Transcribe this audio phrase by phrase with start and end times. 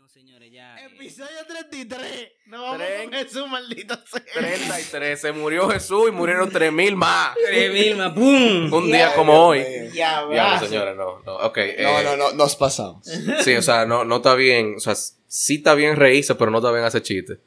[0.00, 0.78] no, señores, ya.
[0.78, 2.28] eh, Episodio 33.
[2.46, 4.22] No vamos Tren- con Jesús, maldito sea.
[4.34, 5.20] 33.
[5.20, 7.34] Se murió Jesús y murieron 3000 más.
[7.46, 8.72] Tres mil más, ¡pum!
[8.72, 9.88] Un día Ay, como Dios hoy.
[9.92, 10.58] Ya, Ya, va.
[10.60, 11.36] señores, no, no.
[11.36, 11.56] Ok.
[11.58, 11.62] No,
[12.00, 13.06] eh, no, no, nos pasamos.
[13.44, 14.74] Sí, o sea, no, no está bien.
[14.76, 17.38] O sea, sí está bien reírse, pero no está bien hacer chistes.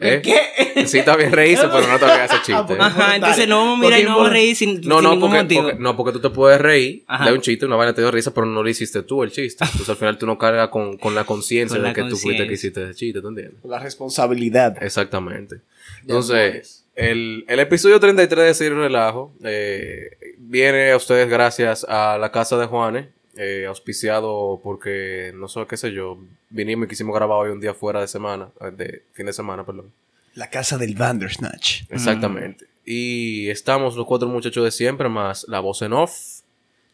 [0.00, 0.20] ¿Eh?
[0.22, 0.86] ¿Qué?
[0.86, 2.64] Sí bien reírse, pero no está bien hacer chistes.
[2.66, 5.04] pues, Ajá, entonces no vamos a mirar y no vamos a reír sin, No, sin
[5.04, 5.62] no ningún porque, motivo.
[5.62, 7.24] porque- no, porque tú te puedes reír Ajá.
[7.26, 9.64] de un chiste, una vaina te dio risa, pero no lo hiciste tú el chiste.
[9.64, 12.16] Entonces al final tú no cargas con, con la conciencia Con de la que tú
[12.16, 13.64] fuiste que hiciste ese chiste, ¿tú entiendes?
[13.64, 14.76] La responsabilidad.
[14.82, 15.60] Exactamente.
[16.02, 22.30] Entonces, el, el episodio 33 de Ciro Relajo eh, viene a ustedes gracias a la
[22.30, 23.06] casa de Juanes,
[23.38, 26.18] eh, auspiciado porque, no sé qué sé yo,
[26.50, 29.64] vinimos y quisimos grabar hoy un día fuera de semana, eh, de fin de semana,
[29.64, 29.92] perdón.
[30.34, 31.82] La casa del Bandersnatch.
[31.88, 32.66] Exactamente.
[32.84, 36.12] Y estamos los cuatro muchachos de siempre, más la voz en off.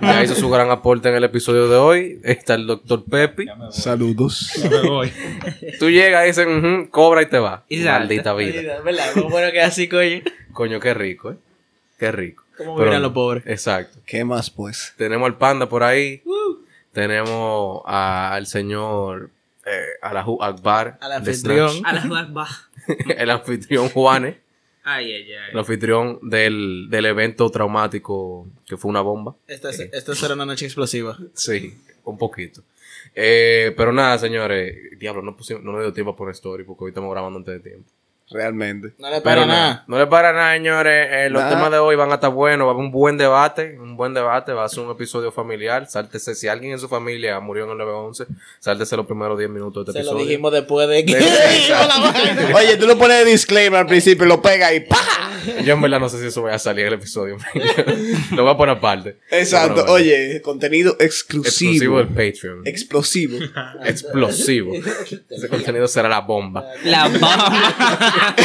[0.02, 2.20] ya hizo su gran aporte en el episodio de hoy.
[2.23, 3.45] Está el doctor Pepi.
[3.72, 4.52] Saludos.
[5.80, 7.66] Tú llegas y dices, "Ujú", cobra y te va.
[7.70, 8.81] Maldita vida.
[8.81, 9.14] ¿Verdad?
[9.14, 10.22] Como bueno que así, coño.
[10.54, 11.36] Coño, qué rico, ¿eh?
[12.00, 12.42] Qué rico.
[12.58, 13.44] Como Pero- miran los pobres.
[13.48, 14.00] Exacto.
[14.06, 14.94] ¿Qué más, pues?
[14.98, 16.22] Tenemos al panda por ahí.
[16.92, 19.30] Tenemos a- al señor
[19.66, 20.98] eh, Alahu Akbar.
[21.02, 21.70] Al anfitrión.
[21.70, 21.86] Snatch.
[21.86, 22.48] A la jugada
[23.18, 24.36] el anfitrión Juanes.
[24.84, 25.52] Ay, ay, ay.
[25.54, 29.36] El anfitrión del, del evento traumático que fue una bomba.
[29.48, 31.17] Esta, es- esta será una noche explosiva.
[31.34, 31.73] Sí,
[32.04, 32.62] un poquito.
[33.16, 35.00] Eh, pero nada, señores.
[35.00, 37.54] Diablo, no, pusimos, no me dio tiempo a poner story porque hoy estamos grabando antes
[37.56, 37.90] de tiempo.
[38.34, 38.94] Realmente.
[38.98, 39.84] No le Pero para nada, nada.
[39.88, 41.08] No le para nada, señores.
[41.12, 41.56] Eh, los Nada.
[41.56, 42.66] temas de hoy van a estar buenos.
[42.66, 43.78] Va a haber un buen debate.
[43.80, 44.52] Un buen debate.
[44.53, 45.88] Va a ser un episodio familiar.
[45.88, 46.36] Sáltese.
[46.36, 48.26] Si alguien en su familia murió en el 911,
[48.59, 50.26] sáltese los primeros 10 minutos de este Se lo episodio.
[50.30, 51.14] dijimos después de que.
[52.56, 54.98] Oye, tú lo pones de disclaimer al principio y lo pega y ¡pa!
[55.66, 57.38] Yo en verdad no sé si eso vaya a salir el episodio.
[58.31, 59.17] lo voy a poner aparte.
[59.30, 59.81] Exacto.
[59.81, 59.91] Bueno.
[59.94, 61.97] Oye, contenido Exclusivo exclusivo.
[61.97, 62.61] del Patreon.
[62.67, 63.38] Explosivo.
[63.86, 64.73] Explosivo.
[65.30, 66.66] Ese contenido será la bomba.
[66.83, 68.36] La bomba.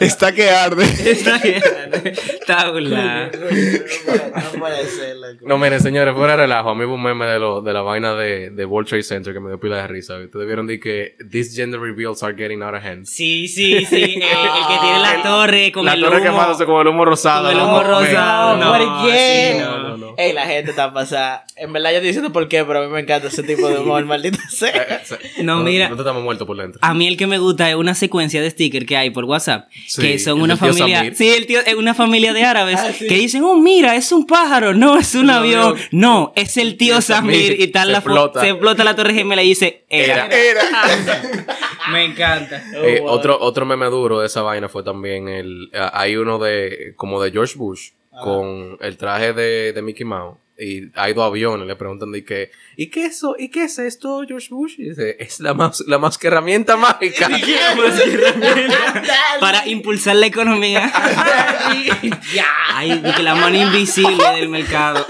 [0.00, 0.84] Está que arde.
[0.84, 3.30] Está burlada.
[3.32, 5.44] No puede ser, loco.
[5.46, 6.70] No, miren, señores, fuera de relajo.
[6.70, 9.32] A mí hubo un meme de, lo, de la vaina de, de World Trade Center
[9.32, 10.16] que me dio pila de risa.
[10.16, 13.06] Ustedes vieron de que these gender reveals are getting out of hand.
[13.06, 13.96] Sí, sí, sí.
[13.96, 16.24] El, el que tiene la torre con la el torre humo.
[16.24, 17.48] quemándose con el humo rosado.
[17.48, 17.64] Con el ¿no?
[17.68, 17.86] humo Men.
[17.88, 18.56] rosado.
[18.56, 19.52] No, No, ¿por qué?
[19.54, 20.14] sí, no, no, no.
[20.16, 21.44] Ey, la gente está pasada.
[21.56, 23.78] En verdad, yo estoy diciendo por qué, pero a mí me encanta ese tipo de
[23.78, 24.70] humor, maldito Eh, sea.
[24.70, 25.88] eh, se- No, mira.
[25.88, 26.78] No te estamos muertos por dentro.
[26.82, 29.68] A mí el que me gusta es una secuencia de stickers que hay por WhatsApp.
[29.88, 30.98] Sí, que son una familia.
[30.98, 31.16] Samir.
[31.16, 32.78] Sí, el tío, es una familia de árabes.
[32.88, 33.08] Ah, sí.
[33.08, 34.72] Que dicen, oh, mira, es un pájaro.
[34.72, 35.76] No, es un avión.
[35.90, 37.60] No, es el tío Samir.
[37.60, 38.40] Y tal Se la explota.
[38.40, 40.26] Se explota la torre gemela y dice, era.
[40.26, 40.62] Era.
[41.90, 42.62] Me encanta.
[42.74, 43.10] Eh, wow.
[43.10, 45.70] otro, otro meme duro de esa vaina fue también el.
[45.72, 46.92] hay uno de.
[46.96, 47.90] como de George Bush.
[48.22, 50.38] Con el traje de, de Mickey Mouse.
[50.60, 51.68] Y hay dos aviones.
[51.68, 52.50] Le preguntan de que.
[52.76, 53.36] ¿Y qué es eso?
[53.38, 54.74] ¿Y qué es esto, George Bush?
[54.78, 57.28] Y dice, es la más, la más que herramienta mágica.
[59.40, 60.90] Para impulsar la economía.
[62.74, 65.06] Ay, que la mano invisible del mercado.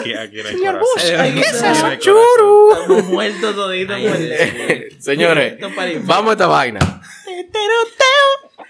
[0.00, 0.80] Aquí, aquí no hay Señor.
[0.80, 1.58] Bush, ¿qué es eso?
[1.62, 1.92] corazón.
[1.92, 4.00] Estamos muertos toditos.
[4.98, 5.58] Señores,
[6.04, 6.80] vamos a esta vaina.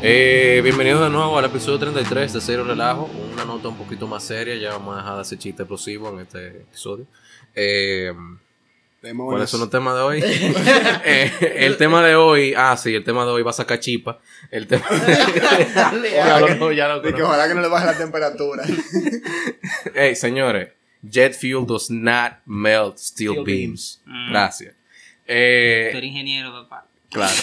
[0.01, 3.09] Eh, bienvenidos de nuevo al episodio 33 de Cero Relajo.
[3.33, 4.55] Una nota un poquito más seria.
[4.55, 7.05] Ya vamos a dejar de hacer chiste explosivo en este episodio.
[7.53, 8.13] Eh,
[9.01, 10.23] ¿Cuáles son los temas de hoy?
[11.05, 11.31] Eh,
[11.65, 14.19] el tema de hoy, ah, sí, el tema de hoy va a sacar chipa.
[14.51, 14.85] El tema.
[16.13, 18.63] ya lo, ya lo De que ojalá que no le baje la temperatura.
[19.95, 20.69] Hey, señores,
[21.01, 24.01] jet fuel does not melt steel, Steel beams.
[24.05, 24.29] Mm.
[24.31, 24.73] Gracias.
[24.73, 24.77] Tú
[25.27, 26.87] Eh, eres ingeniero, papá.
[27.09, 27.33] claro.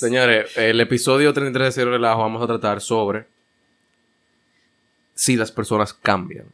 [0.00, 3.26] Señores, el episodio 33 de Cero Relajo vamos a tratar sobre
[5.14, 6.46] si las personas cambian.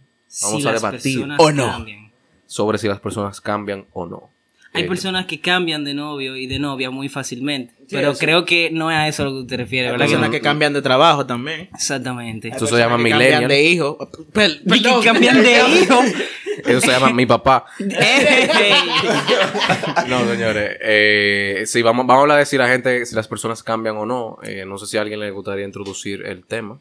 [0.43, 1.67] Vamos Si a debatir o no.
[1.71, 2.11] cambian.
[2.47, 4.31] sobre si las personas cambian o no.
[4.72, 7.72] Hay Eh, personas que cambian de novio y de novia muy fácilmente.
[7.78, 8.21] Sí, pero eso.
[8.21, 10.72] creo que no es a eso a lo que te refieres, Hay personas que cambian
[10.72, 11.69] de trabajo también.
[11.75, 12.49] Exactamente.
[12.49, 13.31] Eso se llama millennial.
[13.31, 13.99] Cambian de hijo.
[14.33, 15.03] Per- Y que perdón.
[15.03, 15.53] cambian de
[15.83, 16.01] hijo.
[16.66, 17.66] Eso se llama mi papá.
[20.09, 20.77] No, señores.
[20.80, 24.07] Eh, sí, vamos, vamos a hablar de si la gente, si las personas cambian o
[24.07, 24.39] no.
[24.42, 26.78] Eh, no sé si a alguien le gustaría introducir el tema.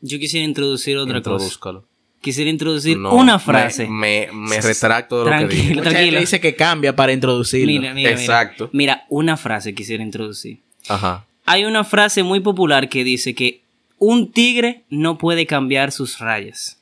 [0.00, 1.32] Yo quisiera introducir otra cosa.
[1.32, 1.84] Introdúzcalo.
[2.20, 3.86] Quisiera introducir No, una frase.
[3.88, 5.50] Me, me retracto de lo que Tranquilo.
[5.62, 5.68] dije.
[5.74, 6.20] Mucha gente Tranquilo.
[6.20, 7.66] dice que cambia para introducirlo.
[7.80, 8.70] Mira, mira, Exacto.
[8.72, 10.60] Mira, Mira, una frase quisiera introducir.
[10.88, 11.26] Ajá.
[11.46, 13.62] Hay una frase muy popular que dice que
[13.98, 16.78] un tigre no puede cambiar sus rayas.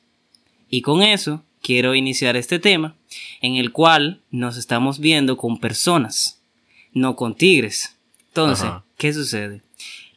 [0.69, 2.95] Y con eso quiero iniciar este tema
[3.41, 6.41] en el cual nos estamos viendo con personas,
[6.93, 7.95] no con tigres.
[8.29, 8.83] Entonces, Ajá.
[8.97, 9.61] ¿qué sucede?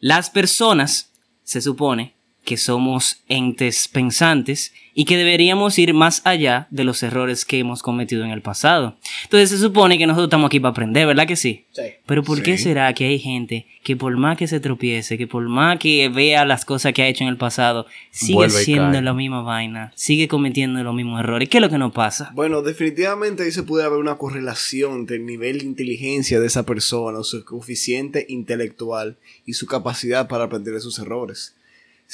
[0.01, 1.11] Las personas
[1.45, 2.14] se supone
[2.45, 7.83] que somos entes pensantes y que deberíamos ir más allá de los errores que hemos
[7.83, 8.97] cometido en el pasado.
[9.25, 11.65] Entonces se supone que nosotros estamos aquí para aprender, ¿verdad que sí?
[11.73, 11.83] Sí.
[12.07, 15.49] Pero ¿por qué será que hay gente que por más que se tropiece, que por
[15.49, 19.15] más que vea las cosas que ha hecho en el pasado, sigue Vuelve siendo la
[19.15, 21.49] misma vaina, sigue cometiendo los mismos errores?
[21.49, 22.31] ¿Qué es lo que nos pasa?
[22.35, 26.65] Bueno, definitivamente ahí se puede haber una correlación entre el nivel de inteligencia de esa
[26.65, 31.57] persona, o su coeficiente intelectual y su capacidad para aprender de sus errores.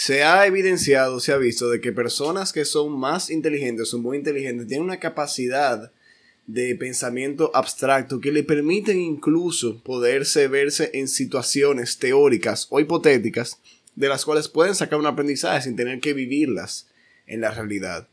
[0.01, 4.17] Se ha evidenciado, se ha visto de que personas que son más inteligentes, son muy
[4.17, 5.93] inteligentes, tienen una capacidad
[6.47, 13.59] de pensamiento abstracto que le permiten incluso poderse verse en situaciones teóricas o hipotéticas
[13.95, 16.89] de las cuales pueden sacar un aprendizaje sin tener que vivirlas
[17.27, 18.09] en la realidad.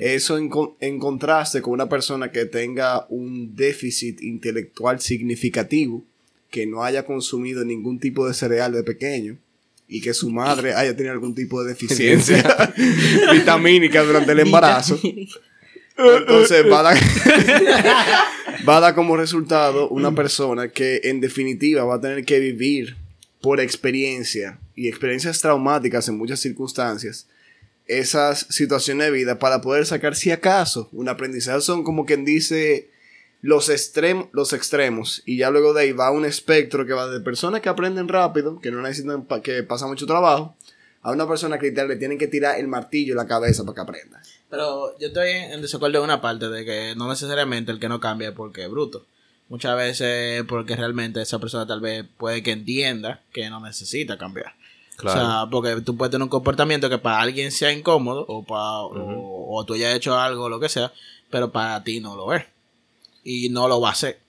[0.00, 0.50] Eso en,
[0.80, 6.02] en contraste con una persona que tenga un déficit intelectual significativo,
[6.50, 9.38] que no haya consumido ningún tipo de cereal de pequeño
[9.88, 12.74] y que su madre haya tenido algún tipo de deficiencia
[13.32, 15.00] vitamínica durante el embarazo.
[15.96, 16.96] Entonces va a, dar,
[18.68, 22.96] va a dar como resultado una persona que en definitiva va a tener que vivir
[23.40, 27.26] por experiencia y experiencias traumáticas en muchas circunstancias
[27.88, 32.90] esas situaciones de vida para poder sacar si acaso un aprendizaje son como quien dice
[33.42, 37.20] los, extrem los extremos y ya luego de ahí va un espectro que va de
[37.20, 40.56] personas que aprenden rápido que no necesitan pa- que pasa mucho trabajo
[41.02, 43.80] a una persona que le tienen que tirar el martillo en la cabeza para que
[43.82, 44.20] aprenda
[44.50, 48.00] Pero yo estoy en desacuerdo en una parte de que no necesariamente el que no
[48.00, 49.06] cambia es porque es bruto.
[49.48, 54.54] Muchas veces porque realmente esa persona tal vez puede que entienda que no necesita cambiar.
[54.96, 55.20] Claro.
[55.20, 58.80] O sea, porque tú puedes tener un comportamiento que para alguien sea incómodo o, para,
[58.80, 60.92] o, o tú hayas hecho algo o lo que sea,
[61.30, 62.44] pero para ti no lo es.
[63.24, 64.20] Y no lo va a hacer.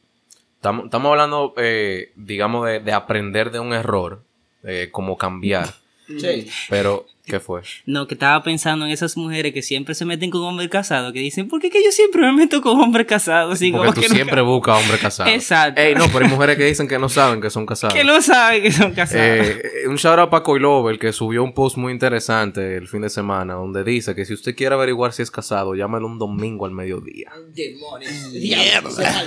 [0.56, 4.24] Estamos, estamos hablando, eh, digamos, de, de aprender de un error,
[4.64, 5.74] eh, como cambiar.
[6.18, 6.48] Sí.
[6.70, 7.62] Pero, ¿qué fue?
[7.86, 11.20] No, que estaba pensando en esas mujeres que siempre se meten con hombres casados, que
[11.20, 13.60] dicen, ¿por qué que yo siempre me meto con hombres casados?
[13.60, 15.30] Porque como tú que, siempre buscas hombre casado.
[15.30, 15.80] Exacto.
[15.80, 17.94] Ey, no, pero hay mujeres que dicen que no saben que son casados.
[17.94, 19.24] que no saben que son casados.
[19.24, 23.10] Eh, un shout out para Coilover que subió un post muy interesante el fin de
[23.10, 26.72] semana donde dice que si usted quiere averiguar si es casado, llámelo un domingo al
[26.72, 27.32] mediodía.
[27.54, 28.32] Demonios.
[28.34, 29.24] Mierda.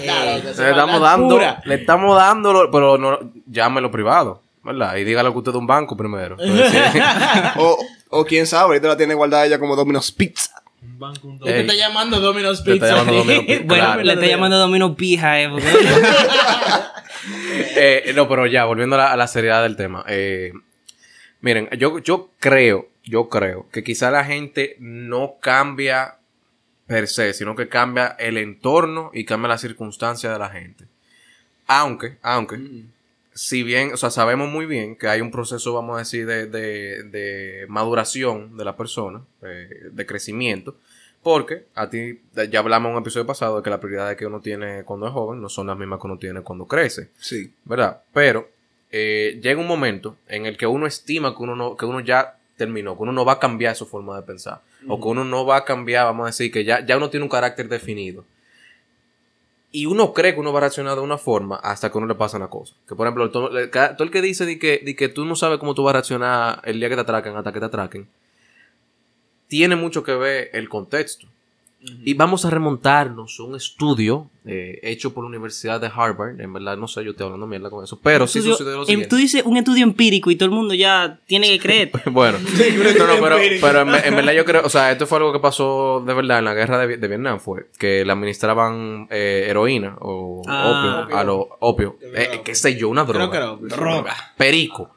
[0.58, 4.96] Le estamos dando, le estamos dando, lo- pero no, llámelo privado, ¿verdad?
[4.96, 6.36] Y dígale que usted es de un banco primero.
[6.38, 6.98] Entonces, sí.
[7.58, 7.78] o,
[8.10, 11.54] o quién sabe ahorita la tiene guardada ella como Domino's Pizza Un banco, un Te
[11.54, 11.60] Ey.
[11.62, 12.96] está llamando Domino's Te está Pizza.
[12.98, 13.62] llamando Domino's Pizza.
[13.66, 14.02] bueno, claro.
[14.02, 15.68] le está llamando Domino Pija, eh, porque-
[17.76, 20.04] Eh, no, pero ya, volviendo a la, a la seriedad del tema.
[20.08, 20.52] eh,
[21.40, 26.16] miren, yo, yo creo, yo creo que quizá la gente no cambia
[26.86, 30.84] per se, sino que cambia el entorno y cambia la circunstancia de la gente.
[31.68, 32.58] Aunque, aunque,
[33.34, 36.46] si bien, o sea, sabemos muy bien que hay un proceso, vamos a decir, de,
[36.46, 40.76] de, de maduración de la persona, eh, de crecimiento,
[41.22, 42.20] porque a ti,
[42.50, 45.12] ya hablamos en un episodio pasado de que las prioridades que uno tiene cuando es
[45.12, 47.10] joven no son las mismas que uno tiene cuando crece.
[47.16, 48.02] sí ¿verdad?
[48.12, 48.50] Pero
[48.90, 52.38] eh, llega un momento en el que uno estima que uno, no, que uno ya
[52.56, 55.46] terminó, que uno no va a cambiar su forma de pensar, o que uno no
[55.46, 58.24] va a cambiar, vamos a decir, que ya, ya uno tiene un carácter definido.
[59.74, 62.14] Y uno cree que uno va a reaccionar de una forma hasta que uno le
[62.14, 62.74] pasa una cosa.
[62.86, 65.74] Que por ejemplo, todo el que dice de que, de que tú no sabes cómo
[65.74, 68.08] tú vas a reaccionar el día que te atraquen hasta que te atraquen,
[69.48, 71.26] tiene mucho que ver el contexto.
[72.04, 76.40] Y vamos a remontarnos a un estudio eh, hecho por la Universidad de Harvard.
[76.40, 77.98] En verdad, no sé, yo estoy hablando mierda con eso.
[78.02, 79.08] Pero sí Estudio- sucedió lo siguiente.
[79.08, 81.90] tú dices un estudio empírico y todo el mundo ya tiene que creer.
[82.10, 85.32] Bueno, no, no, pero, pero en, en verdad yo creo, o sea, esto fue algo
[85.32, 89.46] que pasó de verdad en la guerra de, de Vietnam, fue que le administraban eh,
[89.48, 91.02] heroína o Ah.
[91.04, 93.28] opio, a lo opio, eh, qué sé yo, una droga.
[93.30, 94.16] Creo que era droga.
[94.36, 94.90] Perico.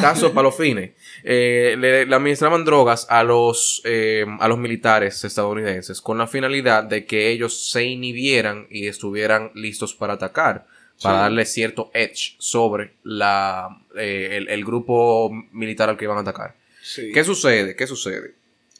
[0.00, 0.90] Caso para los fines.
[1.24, 6.84] Eh, le, le administraban drogas a los, eh, a los militares estadounidenses con la finalidad
[6.84, 10.66] de que ellos se inhibieran y estuvieran listos para atacar,
[11.02, 16.22] para darle cierto edge sobre la, eh, el, el grupo militar al que iban a
[16.22, 16.54] atacar.
[16.82, 17.74] sí ¿Qué sucede?
[17.76, 18.34] ¿Qué sucede?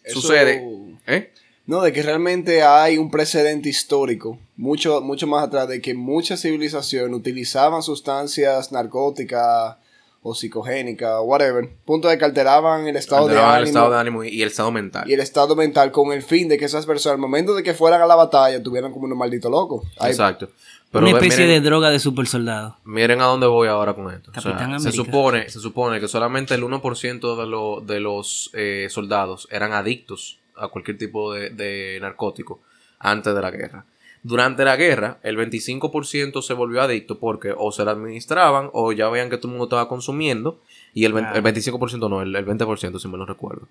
[0.04, 0.62] Eso- Sucede.
[1.06, 1.30] ¿Eh?
[1.66, 6.40] No, de que realmente hay un precedente histórico, mucho, mucho más atrás, de que muchas
[6.42, 9.76] civilizaciones utilizaban sustancias narcóticas
[10.22, 14.24] o psicogénicas, whatever, punto de que alteraban el estado de ánimo, el estado de ánimo
[14.24, 15.08] y, el estado mental.
[15.08, 17.72] y el estado mental con el fin de que esas personas, al momento de que
[17.74, 19.84] fueran a la batalla, tuvieran como unos malditos locos.
[20.02, 20.48] Exacto.
[20.92, 22.76] Pero Una especie miren- de droga de super soldado.
[22.84, 24.30] Miren a dónde voy ahora con esto.
[24.30, 25.04] O sea, Capitán se, América.
[25.04, 30.38] supone, se supone que solamente el 1% de, lo- de los eh, soldados eran adictos
[30.56, 32.60] a cualquier tipo de, de narcótico.
[32.98, 33.86] antes de la guerra.
[34.22, 39.08] Durante la guerra, el 25% se volvió adicto porque o se la administraban o ya
[39.08, 40.60] veían que todo el mundo estaba consumiendo
[40.92, 43.68] y el, 20 el 25% no, el, el 20% si me lo recuerdo.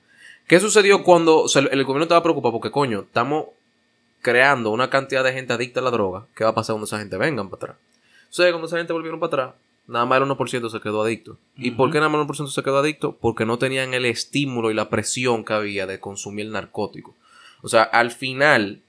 [0.48, 2.54] ¿Qué sucedió cuando o sea, el, el gobierno estaba preocupado?
[2.54, 3.46] Porque coño, estamos
[4.22, 6.26] creando una cantidad de gente adicta a la droga.
[6.36, 7.78] ¿Qué va a pasar cuando esa gente vengan para atrás?
[8.30, 9.56] O sea, cuando esa gente volvieron para atrás,
[9.88, 11.38] nada más el 1% se quedó adicto.
[11.56, 13.18] ¿Y por qué nada más el 1% se quedó adicto?
[13.18, 17.16] Porque no tenían el estímulo y la presión que había de consumir el narcótico.
[17.62, 18.82] O sea, al final,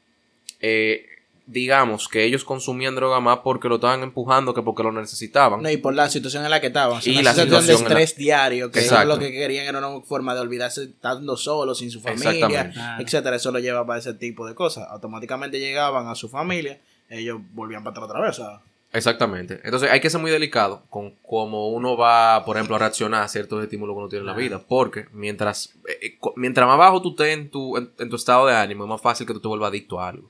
[0.60, 1.06] eh,
[1.50, 5.62] digamos que ellos consumían droga más porque lo estaban empujando que porque lo necesitaban.
[5.62, 6.98] No, y por la situación en la que estaban.
[6.98, 9.66] o sea, Y una la situación de la- estrés diario, que ellos lo que querían
[9.66, 13.36] era una forma de olvidarse estando solos, sin su familia, etcétera.
[13.36, 14.86] Eso lo lleva para ese tipo de cosas.
[14.90, 18.60] Automáticamente llegaban a su familia, ellos volvían para atrás otra vez.
[18.92, 19.60] Exactamente.
[19.62, 23.28] Entonces hay que ser muy delicado con cómo uno va, por ejemplo, a reaccionar a
[23.28, 24.60] ciertos estímulos que uno tiene en la vida.
[24.66, 28.46] Porque mientras, eh, eh, mientras más bajo tú estés en tu, en, en tu estado
[28.46, 30.28] de ánimo, es más fácil que tú te vuelvas adicto a algo.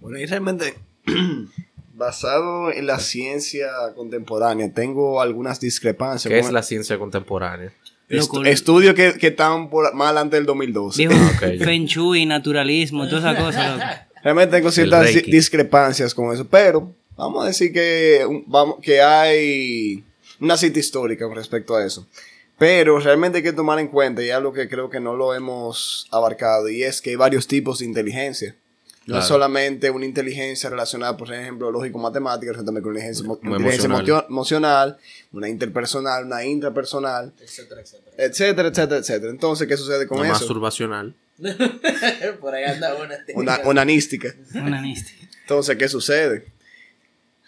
[0.00, 0.74] Bueno, y realmente,
[1.94, 6.30] basado en la ciencia contemporánea, tengo algunas discrepancias.
[6.30, 7.72] ¿Qué es la ciencia contemporánea?
[8.08, 11.06] Loco, estudios que, que están por, más adelante del 2012.
[11.06, 11.64] Viejo, Ok.
[11.64, 13.78] Feng Shui, naturalismo, todas esas cosas.
[13.78, 13.90] loco.
[14.22, 20.02] Realmente tengo ciertas discrepancias con eso, pero vamos a decir que, vamos, que hay
[20.40, 22.06] una cita histórica con respecto a eso.
[22.56, 26.06] Pero realmente hay que tomar en cuenta, y algo que creo que no lo hemos
[26.10, 28.54] abarcado, y es que hay varios tipos de inteligencia.
[29.06, 33.86] No es solamente una inteligencia relacionada, por ejemplo, lógico-matemática, sino también con una inteligencia, inteligencia
[33.86, 34.26] emocional.
[34.28, 34.98] emocional,
[35.32, 38.16] una interpersonal, una intrapersonal, etcétera, etcétera.
[38.16, 39.30] etcétera, etcétera, etcétera.
[39.30, 40.38] Entonces, ¿qué sucede con Una eso?
[40.40, 41.14] masturbacional.
[42.40, 43.18] por ahí anda una.
[43.34, 44.34] Una, onanística.
[45.42, 46.46] Entonces, ¿qué sucede?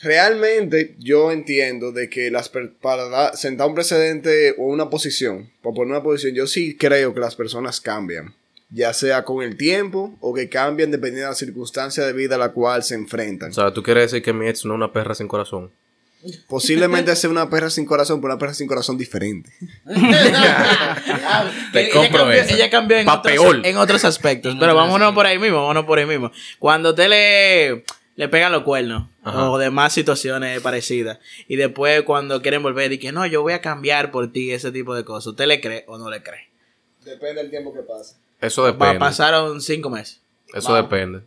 [0.03, 5.93] Realmente yo entiendo de que las para sentar un precedente o una posición, para poner
[5.93, 8.35] una posición, yo sí creo que las personas cambian,
[8.69, 12.39] ya sea con el tiempo o que cambian dependiendo de la circunstancia de vida a
[12.39, 13.51] la cual se enfrentan.
[13.51, 15.71] O sea, tú quieres decir que mi ex no es una perra sin corazón.
[16.49, 19.53] Posiblemente sea una perra sin corazón, pero una perra sin corazón diferente.
[21.73, 22.55] Te ella compro cambió, esa.
[22.55, 23.61] ella cambió en, otros, peor.
[23.65, 24.53] en otros aspectos.
[24.55, 26.33] En pero otros vámonos por ahí mismo, vámonos por ahí mismo.
[26.59, 27.85] Cuando usted le,
[28.17, 29.51] le pegan los cuernos Ajá.
[29.51, 33.61] o demás situaciones parecidas y después cuando quieren volver y que no, yo voy a
[33.61, 36.49] cambiar por ti, ese tipo de cosas, ¿usted le cree o no le cree?
[37.05, 38.17] Depende del tiempo que pase.
[38.41, 38.99] Eso Va, depende.
[38.99, 40.21] pasaron cinco meses.
[40.55, 41.21] Eso depende.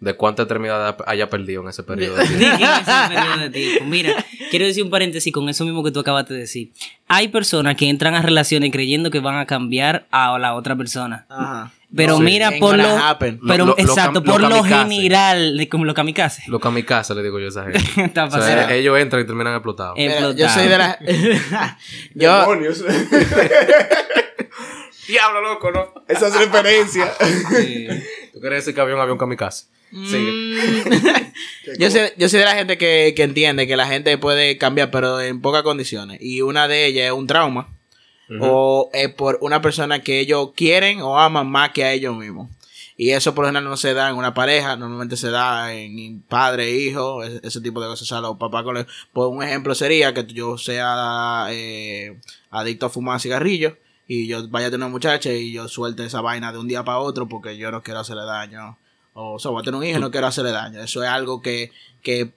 [0.00, 3.38] De cuánta eternidad haya perdido en ese periodo de ¿De tiempo.
[3.40, 3.84] de tiempo?
[3.86, 6.70] Mira, quiero decir un paréntesis con eso mismo que tú acabas de decir.
[7.08, 11.26] Hay personas que entran a relaciones creyendo que van a cambiar a la otra persona.
[11.28, 11.72] Ajá.
[11.96, 12.84] Pero No, mira, por lo,
[13.18, 16.42] pero Lo- lo- lo exacto, lo por lo general, como lo kamikaze.
[16.46, 17.80] Los kamikaze, le digo yo a esa gente.
[18.04, 19.96] Está O sea, ellos entran y terminan explotados.
[19.96, 20.60] Mira, yo Explotado.
[20.60, 20.98] soy de la.
[22.14, 22.84] yo, Demonios.
[25.08, 25.92] Diablo, loco, ¿no?
[26.06, 27.12] Esa es referencia.
[27.56, 27.88] Sí.
[28.32, 29.66] ¿Tú quieres decir que había un avión kamikaze?
[29.90, 30.30] Sigue.
[30.30, 31.78] Mm.
[31.78, 34.90] yo, soy, yo soy de la gente que, que entiende que la gente puede cambiar,
[34.90, 36.18] pero en pocas condiciones.
[36.20, 37.68] Y una de ellas es un trauma.
[38.40, 42.50] O es por una persona que ellos quieren o aman más que a ellos mismos.
[42.94, 46.20] Y eso por lo general no se da en una pareja, normalmente se da en
[46.22, 48.02] padre, hijo, ese, ese tipo de cosas.
[48.02, 52.18] O sea, los papás con los- Pues un ejemplo sería que yo sea eh,
[52.50, 53.72] adicto a fumar cigarrillos
[54.08, 56.82] y yo vaya a tener una muchacha y yo suelte esa vaina de un día
[56.82, 58.78] para otro porque yo no quiero hacerle daño.
[59.12, 60.80] O, sea, voy a tener un hijo y no quiero hacerle daño.
[60.80, 61.72] Eso es algo que,
[62.02, 62.30] que,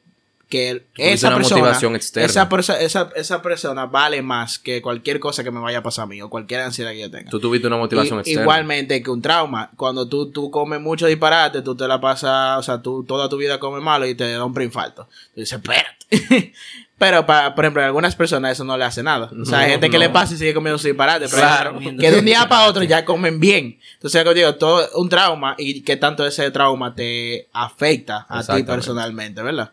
[0.49, 2.25] que esa una persona, motivación externa.
[2.25, 6.03] esa, perso- esa, esa persona vale más que cualquier cosa que me vaya a pasar
[6.03, 7.29] a mí o cualquier ansiedad que yo tenga.
[7.29, 8.41] Tú tuviste una motivación externa.
[8.41, 9.71] Igualmente que un trauma.
[9.77, 13.37] Cuando tú, tú comes mucho disparate, tú te la pasas, o sea, tú toda tu
[13.37, 15.07] vida comes malo y te da un preinfarto.
[15.33, 16.53] Tú dices, espérate.
[17.01, 19.31] Pero, pa- por ejemplo, a algunas personas eso no le hace nada.
[19.41, 21.25] O sea, hay No, gente que le pasa y sigue comiendo disparate.
[21.25, 21.79] Pero Claro.
[21.79, 23.79] que de un día para otro ya comen bien.
[23.95, 28.61] Entonces, como digo, todo un trauma y que tanto ese trauma te afecta a ti
[28.61, 29.71] personalmente, ¿verdad?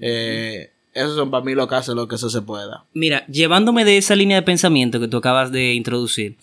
[0.00, 2.84] Eh, esos son para mí los casos en los que eso se pueda.
[2.94, 6.38] Mira, llevándome de esa línea de pensamiento que tú acabas de introducir,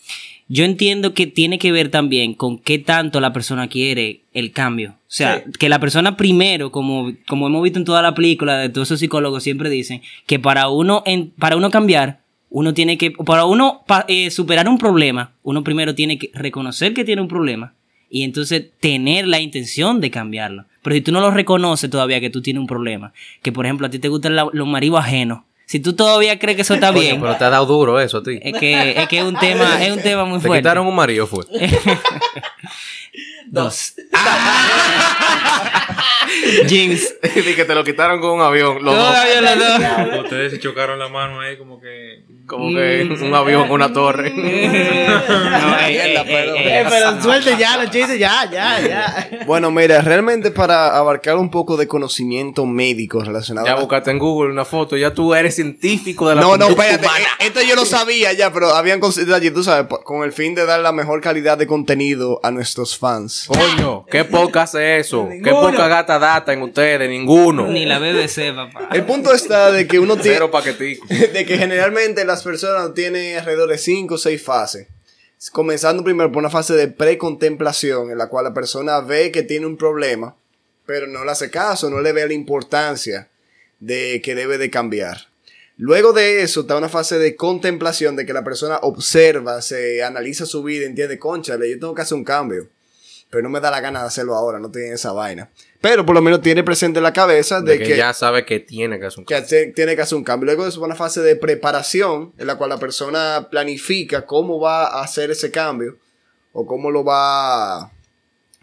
[0.48, 4.90] yo entiendo que tiene que ver también con qué tanto la persona quiere el cambio.
[4.92, 8.68] O sea, que la persona primero, como, como hemos visto en toda la película, de
[8.70, 13.10] todos esos psicólogos siempre dicen que para uno, en, para uno cambiar, uno tiene que,
[13.10, 17.28] para uno pa- eh, superar un problema, uno primero tiene que reconocer que tiene un
[17.28, 17.74] problema
[18.10, 20.64] y entonces tener la intención de cambiarlo.
[20.82, 23.12] Pero si tú no lo reconoces todavía que tú tienes un problema,
[23.42, 26.56] que por ejemplo a ti te gustan la- los maridos ajenos, si tú todavía crees
[26.56, 28.40] que eso está Coño, bien, pero te ha dado duro eso a ti.
[28.42, 30.62] es que es que es un tema, es un tema muy Te fuerte.
[30.62, 31.44] quitaron un marido, fue.
[33.46, 33.94] Dos.
[36.68, 37.14] James.
[37.34, 38.82] Di que te lo quitaron con un avión.
[38.82, 39.06] Los dos.
[39.08, 39.58] Todavía los
[40.10, 40.24] dos.
[40.24, 42.24] Ustedes se chocaron la mano ahí como que...
[42.48, 44.32] Como que un avión con una torre.
[45.28, 46.72] No, ey, ey, pero- ey, ey.
[46.78, 49.28] Eh, pero suelte ya los chistes, ya, ya, ya.
[49.46, 54.18] Bueno, mira, realmente para abarcar un poco de conocimiento médico relacionado Ya a buscaste en
[54.18, 57.06] Google una foto, ya tú eres científico de la No, no, espérate.
[57.06, 57.24] humana.
[57.40, 60.54] eh, Esto yo lo sabía ya, pero habían considerado allí, tú sabes, con el fin
[60.54, 63.46] de dar la mejor calidad de contenido a nuestros fans.
[63.48, 65.26] Coño, ¿qué podcast es eso?
[65.28, 65.70] ¿Qué Ninguno.
[65.72, 67.08] poca gata data en ustedes?
[67.08, 67.66] Ninguno.
[67.66, 68.88] Ni la BBC, papá.
[68.92, 70.36] El punto está de que uno tiene.
[70.38, 71.06] Cero paquetico.
[71.08, 74.86] de que generalmente las personas tienen alrededor de 5 o 6 fases.
[75.52, 79.66] Comenzando primero por una fase de precontemplación, en la cual la persona ve que tiene
[79.66, 80.34] un problema,
[80.84, 83.28] pero no le hace caso, no le ve la importancia
[83.78, 85.28] de que debe de cambiar.
[85.76, 90.44] Luego de eso está una fase de contemplación, de que la persona observa, se analiza
[90.44, 92.68] su vida, entiende, conchale, yo tengo que hacer un cambio.
[93.30, 95.50] Pero no me da la gana de hacerlo ahora, no tiene esa vaina.
[95.82, 98.58] Pero por lo menos tiene presente en la cabeza de, De que, ya sabe que
[98.58, 99.46] tiene que hacer un que cambio.
[99.46, 100.46] hace- tiene que hacer un cambio.
[100.46, 105.02] Luego es una fase de preparación en la cual la persona planifica cómo va a
[105.02, 105.96] hacer ese cambio
[106.52, 107.92] o cómo lo va,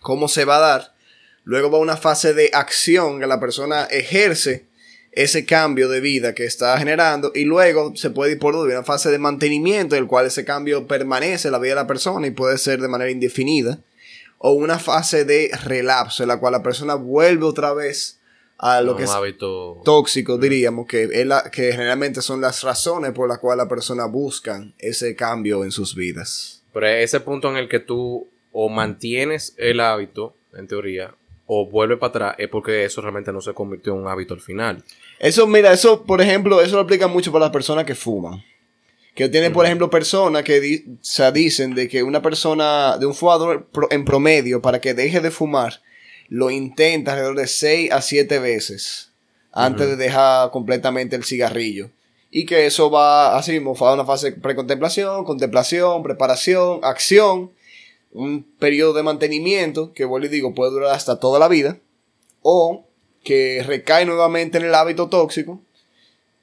[0.02, 0.94] cómo se va a dar.
[1.44, 4.66] Luego va una fase de acción que la persona ejerce
[5.12, 9.12] ese cambio de vida que está generando y luego se puede ir por una fase
[9.12, 12.32] de mantenimiento en el cual ese cambio permanece en la vida de la persona y
[12.32, 13.78] puede ser de manera indefinida
[14.48, 18.20] o una fase de relapso en la cual la persona vuelve otra vez
[18.60, 19.82] a lo un que es hábito.
[19.84, 24.12] tóxicos, diríamos, que, es la, que generalmente son las razones por las cuales las personas
[24.12, 26.62] buscan ese cambio en sus vidas.
[26.74, 31.16] Pero es ese punto en el que tú o mantienes el hábito, en teoría,
[31.48, 34.42] o vuelve para atrás, es porque eso realmente no se convirtió en un hábito al
[34.42, 34.84] final.
[35.18, 38.44] Eso, mira, eso, por ejemplo, eso lo aplica mucho para las personas que fuman.
[39.16, 43.06] Que tienen, por ejemplo, personas que di- o sea, dicen de que una persona, de
[43.06, 45.82] un fumador pro- en promedio, para que deje de fumar,
[46.28, 49.12] lo intenta alrededor de 6 a 7 veces
[49.54, 51.90] antes de dejar completamente el cigarrillo.
[52.30, 57.52] Y que eso va así mismo, va a una fase de precontemplación, contemplación, preparación, acción,
[58.12, 61.78] un periodo de mantenimiento que, vuelvo y digo, puede durar hasta toda la vida,
[62.42, 62.86] o
[63.24, 65.62] que recae nuevamente en el hábito tóxico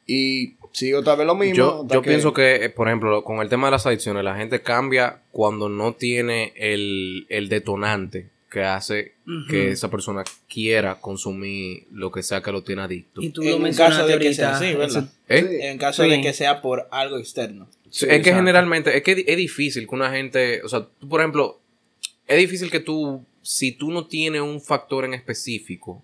[0.07, 1.87] y sigue otra vez lo mismo.
[1.89, 5.21] Yo, pienso que, eh, por ejemplo, con el tema de las adicciones, la gente cambia
[5.31, 9.15] cuando no tiene el, el detonante que hace
[9.49, 13.23] que esa persona quiera consumir lo que sea que lo tiene adicto.
[13.23, 15.09] Y tú En lo caso de que sea así, ¿verdad?
[15.29, 15.47] ¿Eh?
[15.49, 15.57] Sí.
[15.67, 16.11] En caso Sí.
[16.11, 17.67] de que sea por algo externo.
[17.89, 21.09] Sí, Sí, es que generalmente, es que es difícil que una gente, o sea, tú,
[21.09, 21.61] por ejemplo,
[22.27, 26.03] es difícil que tú, si tú no tienes un factor en específico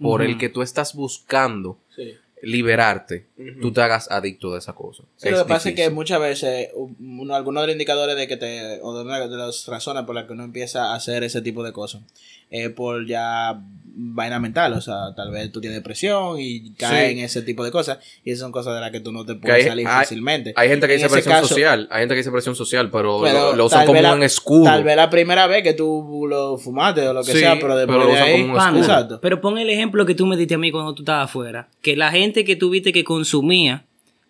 [0.00, 2.14] por el que tú estás buscando Sí.
[2.42, 3.60] Liberarte, Ujú.
[3.60, 5.04] tú te hagas adicto de esa cosa.
[5.16, 8.36] Sí, lo que pasa es que muchas veces uno, algunos de los indicadores de que
[8.36, 11.40] te o de, una de las razones por las que uno empieza a hacer ese
[11.40, 12.02] tipo de cosas
[12.50, 13.62] es por ya
[13.94, 17.12] vaina mental, o sea, tal vez tú tienes depresión y caes Sí.
[17.18, 19.34] en ese tipo de cosas y esas son cosas de las que tú no te
[19.34, 20.52] puedes hay- salir hay- fácilmente.
[20.56, 23.20] Hay gente que En dice presión caso- social, hay gente que dice presión social, pero,
[23.22, 24.64] Pero lo, lo usan tal como vez la- un escudo.
[24.64, 27.76] Tal vez la primera vez que tú lo fumaste o lo que Sí, sea, pero
[27.76, 28.78] después pero lo de usan ahí, como un escudo.
[28.78, 29.20] exacto.
[29.20, 31.68] Pero pon el ejemplo que tú me diste a mí cuando tú estabas afuera.
[31.82, 33.84] Que la gente que tuviste que consumía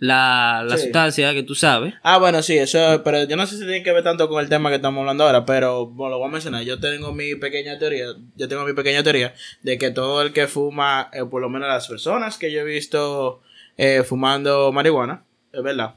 [0.05, 0.83] la, la Sí.
[0.85, 1.95] sustancia que tú sabes.
[2.03, 4.49] Ah, bueno, sí, eso, pero yo no sé si tiene que ver tanto con el
[4.49, 6.65] tema que estamos hablando ahora, pero bueno, lo voy a mencionar.
[6.65, 10.49] Yo tengo mi pequeña teoría, yo tengo mi pequeña teoría de que todo el que
[10.49, 13.43] fuma, eh, por lo menos las personas que yo he visto
[13.77, 15.95] eh, fumando marihuana, es verdad,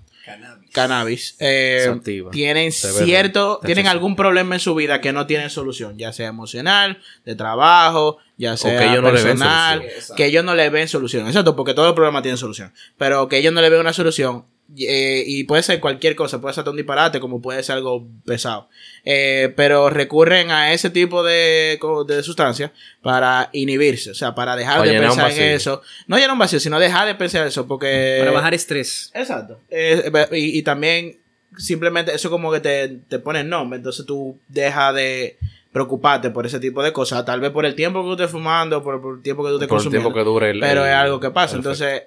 [0.71, 2.31] cannabis, eh, Se activa.
[2.31, 6.99] tienen cierto, tienen algún problema en su vida que no tienen solución, ya sea emocional,
[7.25, 9.83] de trabajo, ya sea que ellos no le ven personal,
[10.15, 13.37] que ellos no le ven solución, exacto, porque todos los problemas tienen solución, pero que
[13.37, 14.45] ellos no le ven una solución
[14.77, 18.05] eh, y puede ser cualquier cosa, puede ser hasta un disparate como puede ser algo
[18.25, 18.67] pesado,
[19.03, 24.79] Eh, pero recurren a ese tipo de, de sustancias para inhibirse, o sea, para dejar
[24.79, 28.17] Para de pensar en eso, no llenar un vacío, sino dejar de pensar eso, porque
[28.19, 29.11] Para bajar estrés.
[29.13, 29.59] Exacto.
[29.69, 31.17] Eh, y, y también
[31.57, 35.37] simplemente eso como que te, te pone el nombre, entonces tú dejas de
[35.71, 38.81] preocuparte por ese tipo de cosas, tal vez por el tiempo que tú estés fumando,
[38.81, 40.59] por, por el tiempo que tú estés por el consumiendo, tiempo que dure el.
[40.59, 41.55] pero el- es algo que pasa.
[41.57, 42.03] Entonces,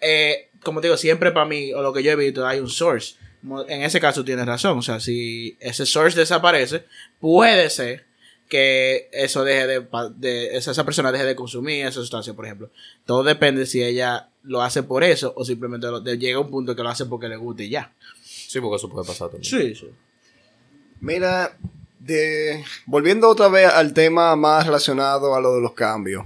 [0.00, 2.68] eh, como te digo, siempre para mí, o lo que yo he visto, hay un
[2.68, 3.14] source.
[3.68, 6.84] En ese caso tienes razón, o sea, si ese source desaparece,
[7.20, 8.04] puede ser
[8.48, 12.70] que eso deje de, de esa, esa persona deje de consumir esa sustancia, por ejemplo.
[13.06, 16.50] Todo depende si ella lo hace por eso o simplemente lo- de- llega a un
[16.50, 17.92] punto que lo hace porque le gusta y ya.
[18.22, 19.44] Sí, porque eso puede pasar también.
[19.50, 19.90] Sí, sí.
[21.00, 21.56] Mira,
[21.98, 26.24] de, volviendo otra vez al tema más relacionado a lo de los cambios.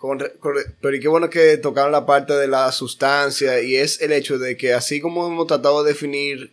[0.00, 4.38] Pero y qué bueno que tocaron la parte de la sustancia y es el hecho
[4.38, 6.52] de que así como hemos tratado de definir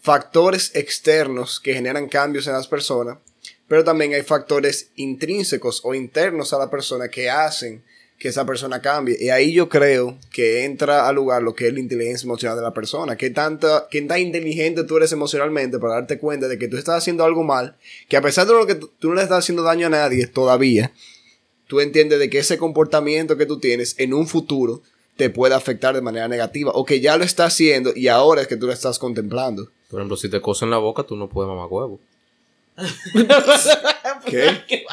[0.00, 3.18] factores externos que generan cambios en las personas,
[3.66, 7.82] pero también hay factores intrínsecos o internos a la persona que hacen
[8.18, 9.16] que esa persona cambie.
[9.20, 12.64] Y ahí yo creo que entra al lugar lo que es la inteligencia emocional de
[12.64, 13.16] la persona.
[13.16, 16.98] ¿Qué, tanta, qué tan inteligente tú eres emocionalmente para darte cuenta de que tú estás
[16.98, 17.76] haciendo algo mal,
[18.08, 20.92] que a pesar de lo que tú no le estás haciendo daño a nadie todavía,
[21.68, 24.82] tú entiendes de que ese comportamiento que tú tienes en un futuro
[25.16, 28.48] te puede afectar de manera negativa o que ya lo está haciendo y ahora es
[28.48, 29.70] que tú lo estás contemplando.
[29.90, 32.00] Por ejemplo, si te cosen la boca, tú no puedes mamar huevo.
[34.26, 34.84] ¿Qué?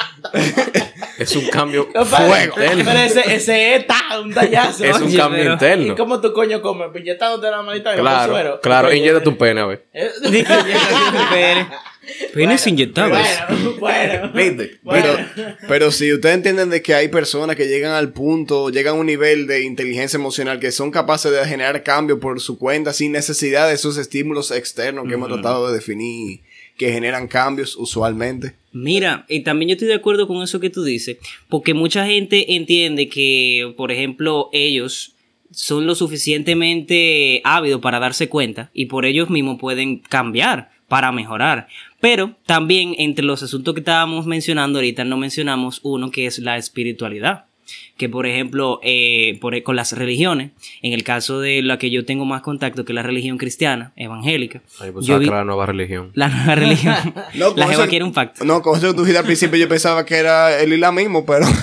[1.18, 2.54] Es un cambio Fuego.
[2.56, 3.86] Pero ese, ese es
[4.22, 4.84] un tallazo.
[4.84, 5.92] Es un Oye, cambio pero- interno.
[5.92, 6.90] ¿Y cómo tu coño come?
[6.90, 8.60] Piñetándote la manita de Claro, suero.
[8.60, 8.92] claro.
[8.92, 9.86] Inyecta eh, tu pene, a ver.
[9.94, 11.66] eh,
[12.34, 13.26] Penes inyectables.
[13.48, 14.32] Bueno, bueno.
[14.34, 14.78] ¿Viste?
[14.82, 15.06] Bueno.
[15.34, 18.98] Pero, pero si ustedes entienden de que hay personas que llegan al punto, llegan a
[18.98, 23.12] un nivel de inteligencia emocional que son capaces de generar cambio por su cuenta sin
[23.12, 26.40] necesidad de esos estímulos externos que hemos tratado de definir
[26.76, 28.54] que generan cambios usualmente.
[28.72, 31.16] Mira, y también yo estoy de acuerdo con eso que tú dices,
[31.48, 35.14] porque mucha gente entiende que, por ejemplo, ellos
[35.50, 41.68] son lo suficientemente ávidos para darse cuenta y por ellos mismos pueden cambiar para mejorar.
[42.00, 46.56] Pero también entre los asuntos que estábamos mencionando ahorita no mencionamos uno que es la
[46.56, 47.45] espiritualidad.
[47.96, 50.50] Que por ejemplo, eh, por- con las religiones,
[50.82, 53.92] en el caso de la que yo tengo más contacto, que es la religión cristiana,
[53.96, 56.10] evangélica, Ahí pues yo vi la nueva religión.
[56.14, 56.94] la nueva religión.
[57.34, 58.44] No, la jeva quiere un pacto.
[58.44, 61.46] No, con eso que tú dijiste al principio yo pensaba que era el islamismo, pero...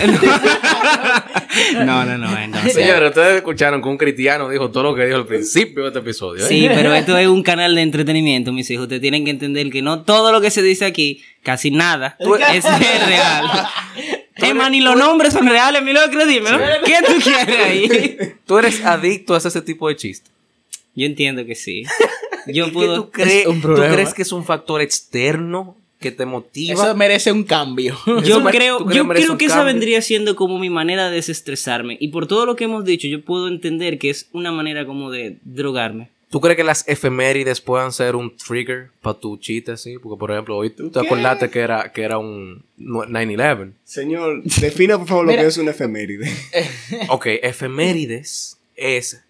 [1.85, 2.73] No, no, no, entonces.
[2.73, 5.99] Señores, ustedes escucharon que un cristiano dijo todo lo que dijo al principio de este
[5.99, 6.43] episodio.
[6.43, 6.47] ¿eh?
[6.47, 8.83] Sí, pero esto es un canal de entretenimiento, mis hijos.
[8.83, 12.63] Ustedes tienen que entender que no todo lo que se dice aquí, casi nada, es
[12.63, 13.45] real.
[14.53, 16.57] Más, ni los nombres son reales, mi locro, dímelo.
[16.85, 18.17] ¿Qué tú quieres ahí?
[18.45, 20.31] Tú eres adicto a ese tipo de chistes.
[20.95, 21.83] Yo entiendo que sí.
[22.47, 22.95] Yo ¿Y qué puedo.
[23.03, 23.93] tú, crees, un ¿Tú problema.
[23.93, 26.73] crees que es un factor externo que te motiva?
[26.73, 27.97] Eso merece un cambio.
[28.25, 31.97] Yo creo, ¿tú crees yo creo que esa vendría siendo como mi manera de desestresarme.
[32.01, 35.09] Y por todo lo que hemos dicho, yo puedo entender que es una manera como
[35.09, 36.09] de drogarme.
[36.33, 39.99] ¿Tú crees que las efemérides puedan ser un trigger para tu chiste así?
[39.99, 43.73] Porque, por ejemplo, hoy tú te acordaste que era, que era un 9-11.
[43.83, 46.25] Señor, defina por favor lo que es una efeméride.
[47.09, 49.21] Ok, efemérides es...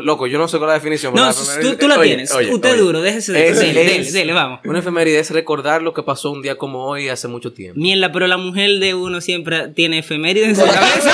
[0.00, 1.14] Loco, yo no sé cuál es la definición.
[1.14, 2.32] No, la tú, tú la Oye, tienes.
[2.32, 2.80] oye, Usted oye.
[2.80, 4.60] duro, déjese de Es- dele, es- dele, dele, vamos.
[4.64, 7.78] Una efeméride es recordar lo que pasó un día como hoy hace mucho tiempo.
[7.78, 11.12] Mierda, pero la mujer de uno siempre tiene efemérides en su cabeza.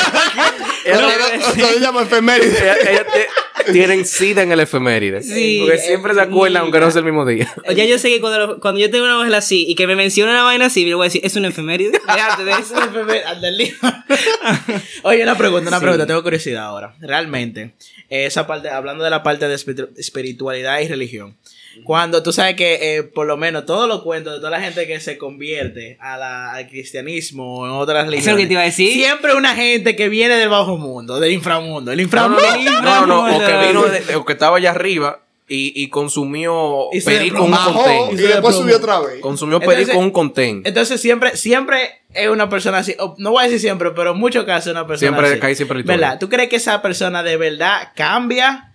[0.85, 2.57] Ella No, se llama efeméride.
[2.57, 3.27] ella- ella te-
[3.73, 5.23] tienen sida en el efeméride.
[5.23, 5.59] Sí.
[5.63, 7.53] Porque siempre se acuerdan, aunque no sea el mismo día.
[7.75, 10.33] ya yo sé que cuando, cuando yo tengo una mujer así y que me menciona
[10.33, 11.93] una vaina así, me voy a decir, es una efeméride.
[12.07, 12.75] Déjate de Es eso.
[15.03, 16.95] Oye, una pregunta, una pregunta, tengo curiosidad ahora.
[17.01, 17.73] Realmente,
[18.09, 21.37] esa parte, hablando de la parte de espiritu- espiritualidad y religión.
[21.85, 24.87] Cuando tú sabes que, eh, por lo menos, todos los cuentos de toda la gente
[24.87, 28.25] que se convierte a la- al cristianismo o en otras religiones.
[28.27, 28.93] Eso es lo que te iba a decir.
[28.93, 31.91] Siempre una gente que viene del bajo mundo, del inframundo.
[31.93, 32.43] El No, no, inframundo.
[32.83, 36.89] no, no, no, o que vino de- o que estaba allá arriba y, y consumió
[36.93, 38.17] Y se perico en un y contén.
[38.17, 39.21] se después subió otra vez.
[39.21, 40.63] Consumió Entonces- perico en un contén.
[40.65, 44.19] Entonces siempre, siempre es una persona así, o no voy a decir siempre, pero en
[44.19, 45.41] muchos casos es una persona Siempre así.
[45.41, 46.01] cae siempre historia.
[46.01, 46.19] ¿Verdad?
[46.21, 48.72] ¿Tú crees que esa persona de verdad cambia?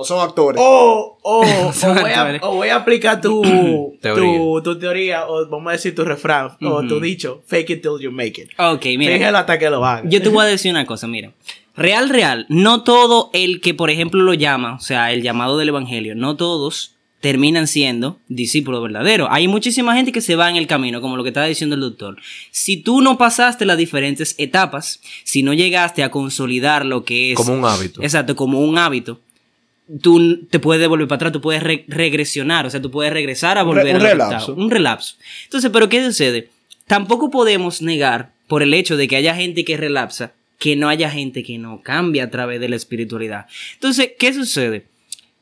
[0.00, 0.58] O son actores.
[0.64, 2.42] O, o, o, Son voy, a, actores.
[2.42, 3.42] o voy a aplicar tu,
[4.00, 4.38] Teoría.
[4.38, 8.00] tu, tu teoría, o vamos a decir tu refrán, o tu dicho, fake it till
[8.00, 8.48] you make it.
[8.58, 9.12] Ok, mira.
[9.14, 10.08] Fíjalo hasta que lo haga.
[10.08, 11.32] Yo te voy a decir una cosa, mira.
[11.76, 15.68] Real, real, no todo el que, por ejemplo, lo llama, o sea, el llamado del
[15.68, 19.28] Evangelio, no todos terminan siendo discípulos verdaderos.
[19.30, 21.82] Hay muchísima gente que se va en el camino, como lo que estaba diciendo el
[21.82, 22.16] doctor.
[22.50, 27.36] Si tú no pasaste las diferentes etapas, si no llegaste a consolidar lo que es...
[27.36, 28.02] Como un hábito.
[28.02, 29.20] Exacto, como un hábito.
[30.02, 33.58] Tú te puedes devolver para atrás, tú puedes re- regresionar, o sea, tú puedes regresar
[33.58, 34.54] a Un volver re- un lo que relapso.
[34.54, 35.16] Un relapso.
[35.44, 36.48] Entonces, ¿pero qué sucede?
[36.86, 41.10] Tampoco podemos negar, por el hecho de que haya gente que relapsa, que no haya
[41.10, 43.46] gente que no cambia a través de la espiritualidad.
[43.74, 44.86] Entonces, ¿qué sucede?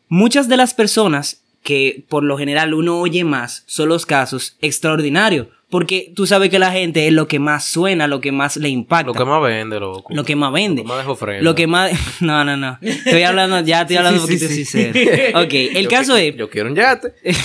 [0.09, 5.49] Muchas de las personas que por lo general uno oye más son los casos extraordinarios,
[5.69, 8.71] porque tú sabes que la gente es lo que más suena, lo que más le
[8.71, 9.09] impacta.
[9.09, 10.11] Lo que más vende, loco.
[10.15, 10.81] Lo que más vende.
[10.81, 11.43] Lo que más deja ofrenda.
[11.43, 11.93] Lo que más.
[12.23, 12.79] No, no, no.
[12.81, 14.83] Estoy hablando, ya estoy hablando sí, un poquito sí, sí.
[14.83, 15.41] sincero.
[15.45, 16.35] Ok, el Yo caso es.
[16.37, 17.13] Yo quiero un yate.
[17.23, 17.37] El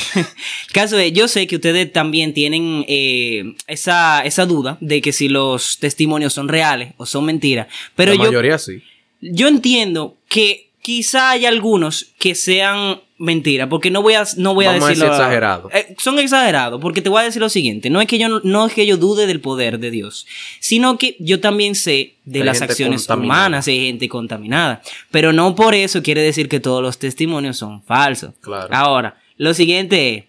[0.71, 5.27] caso es, yo sé que ustedes también tienen eh, esa, esa duda de que si
[5.27, 7.67] los testimonios son reales o son mentiras.
[7.97, 8.81] Pero la yo, mayoría sí.
[9.19, 14.65] yo entiendo que quizá hay algunos que sean mentiras, porque no voy a, no voy
[14.65, 15.09] a Vamos a decirlo.
[15.09, 15.69] decir exagerado.
[15.73, 18.65] Eh, son exagerados, porque te voy a decir lo siguiente: no es, que yo, no-
[18.67, 20.27] es que yo dude del poder de Dios,
[20.59, 24.81] sino que yo también sé de Hay las acciones humanas, hay gente contaminada.
[25.12, 28.33] Pero no por eso quiere decir que todos los testimonios son falsos.
[28.41, 28.67] Claro.
[28.73, 30.23] Ahora, lo siguiente es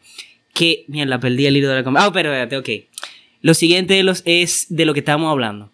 [0.53, 0.85] que.
[0.89, 2.11] Mierda, perdí el hilo de la conversación.
[2.11, 2.85] Ah, pero espérate, ok.
[3.43, 5.71] Lo siguiente de los, es de lo que estamos hablando.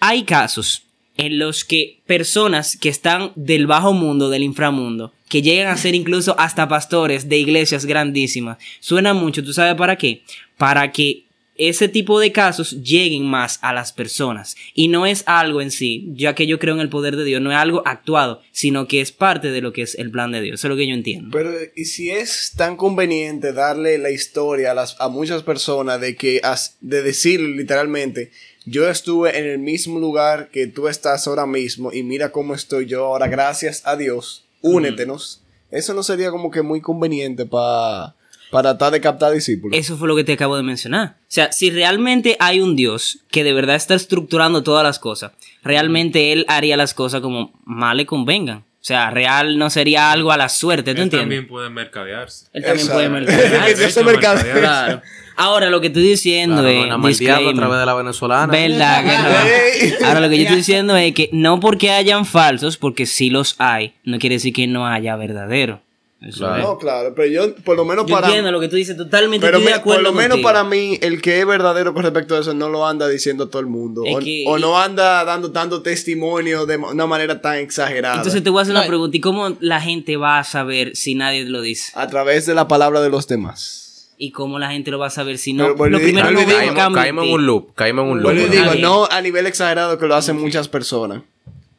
[0.00, 0.82] hay casos
[1.16, 5.94] en los que personas que están del bajo mundo, del inframundo, que llegan a ser
[5.94, 10.22] incluso hasta pastores de iglesias grandísimas, suena mucho, ¿tú sabes para qué?
[10.56, 11.26] Para que
[11.58, 14.56] ese tipo de casos lleguen más a las personas.
[14.74, 17.40] Y no es algo en sí, ya que yo creo en el poder de Dios,
[17.40, 20.42] no es algo actuado, sino que es parte de lo que es el plan de
[20.42, 20.60] Dios.
[20.60, 21.30] Eso es lo que yo entiendo.
[21.32, 26.16] Pero, ¿y si es tan conveniente darle la historia a, las, a muchas personas de
[26.16, 26.40] que,
[26.80, 28.30] de decir literalmente,
[28.66, 32.86] yo estuve en el mismo lugar que tú estás ahora mismo y mira cómo estoy
[32.86, 35.40] yo ahora, gracias a Dios, únetenos?
[35.70, 38.14] Eso no sería como que muy conveniente pa-
[38.50, 39.76] para tratar de captar discípulos.
[39.78, 41.16] Eso fue lo que te acabo de mencionar.
[41.22, 45.32] O sea, si realmente hay un Dios que de verdad está estructurando todas las cosas,
[45.62, 48.58] realmente Él haría las cosas como más le convengan.
[48.58, 51.22] O sea, real no sería algo a la suerte, ¿tú Él entiendes?
[51.22, 52.46] también puede mercadearse.
[52.52, 52.94] Él también Exacto.
[52.94, 53.66] puede mercadear.
[53.66, 54.44] Que Dios se Hecho mercadea.
[54.54, 54.60] mercadear.
[54.60, 55.02] Claro.
[55.36, 56.84] Ahora, lo que estoy diciendo Claro, es.
[57.20, 58.46] a través de la venezolana.
[58.52, 59.04] ¿Verdad
[59.80, 59.94] que Ey.
[60.00, 60.06] no?
[60.08, 63.54] Ahora lo que yo estoy diciendo es que no porque hayan falsos, porque sí los
[63.58, 65.82] hay, no quiere decir que no haya verdadero.
[66.22, 66.56] Eso Claro.
[66.56, 66.62] es.
[66.62, 68.28] No, claro, pero yo, por lo menos Yo para...
[68.28, 70.48] entiendo lo que tú dices, totalmente Pero estoy de me- por lo menos contigo.
[70.48, 73.60] para mí, el que es verdadero con respecto a eso no lo anda diciendo todo
[73.60, 74.02] el mundo.
[74.06, 78.16] Es o, que- o no anda dando tanto testimonio de una manera tan exagerada.
[78.16, 81.14] Entonces te voy a hacer una pregunta, ¿y cómo la gente va a saber si
[81.14, 81.92] nadie lo dice?
[81.94, 83.85] a través de la palabra de los demás.
[84.18, 85.74] ¿Y cómo la gente lo va a saber si no?
[85.76, 87.74] Pero, lo primero digo, cambiar caímos en un loop.
[87.74, 88.50] Caímos en un loop.
[88.50, 91.22] Digo, no a nivel exagerado que lo hacen muchas personas.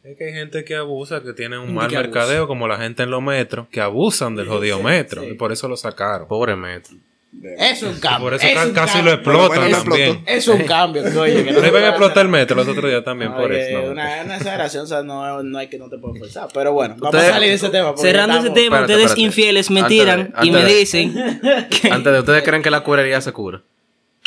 [0.04, 2.02] Es que hay gente que abusa, que tiene un mal abusa.
[2.02, 5.24] mercadeo, como la gente en los metros, que abusan del jodido metro.
[5.24, 6.28] Y por eso lo sacaron.
[6.28, 6.96] Pobre metro.
[7.60, 8.20] Es un cambio.
[8.30, 9.04] por eso es ca- casi cambio.
[9.04, 10.24] lo explotan Bueno, también.
[10.26, 11.44] Es un cambio, coño.
[11.44, 13.80] que no iban a explotar el metro los otros días también, por eso.
[13.84, 13.92] ¿no?
[13.92, 16.48] Una, una exageración, o sea, no, no hay que no te puedo forzar.
[16.54, 17.94] Pero bueno, vamos a salir de ese tema.
[17.98, 19.22] Cerrando ese tema, Espérate, ustedes espérate.
[19.22, 21.14] infieles me Antes de- tiran y me de- dicen
[21.70, 23.62] que, Antes de ustedes creen que la cuerería se cura.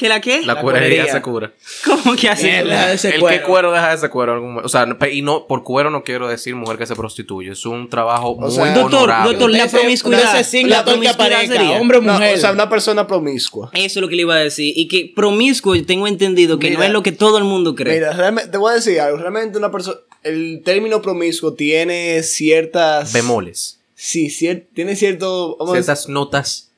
[0.00, 0.40] ¿Que la qué?
[0.40, 1.12] La, La cuerería, cuerería.
[1.12, 1.52] se cura.
[1.84, 3.70] ¿Cómo que de ese el que cuero.
[3.72, 4.42] deja ese cuero.
[4.64, 7.52] O sea, y no, por cuero no quiero decir mujer que se prostituye.
[7.52, 9.30] Es un trabajo muy sea, doctor, honorable.
[9.32, 10.24] doctor, la promiscuidad.
[10.24, 11.80] usted se signa la el que promiscuidad aparezca, sería.
[11.80, 12.34] hombre o No, mujer.
[12.34, 13.70] o sea, una persona promiscua.
[13.74, 14.72] Eso es lo que le iba a decir.
[14.74, 17.96] Y que promiscuo, tengo entendido que no es lo que todo el mundo cree.
[17.96, 19.18] Mira, realmente, te voy a decir algo.
[19.18, 19.98] Realmente una persona...
[20.22, 23.12] El término promiscuo tiene ciertas...
[23.12, 23.80] Bemoles.
[23.94, 25.56] Sí, cier- tiene cierto...
[25.58, 26.69] vamos a decir- Ciertas notas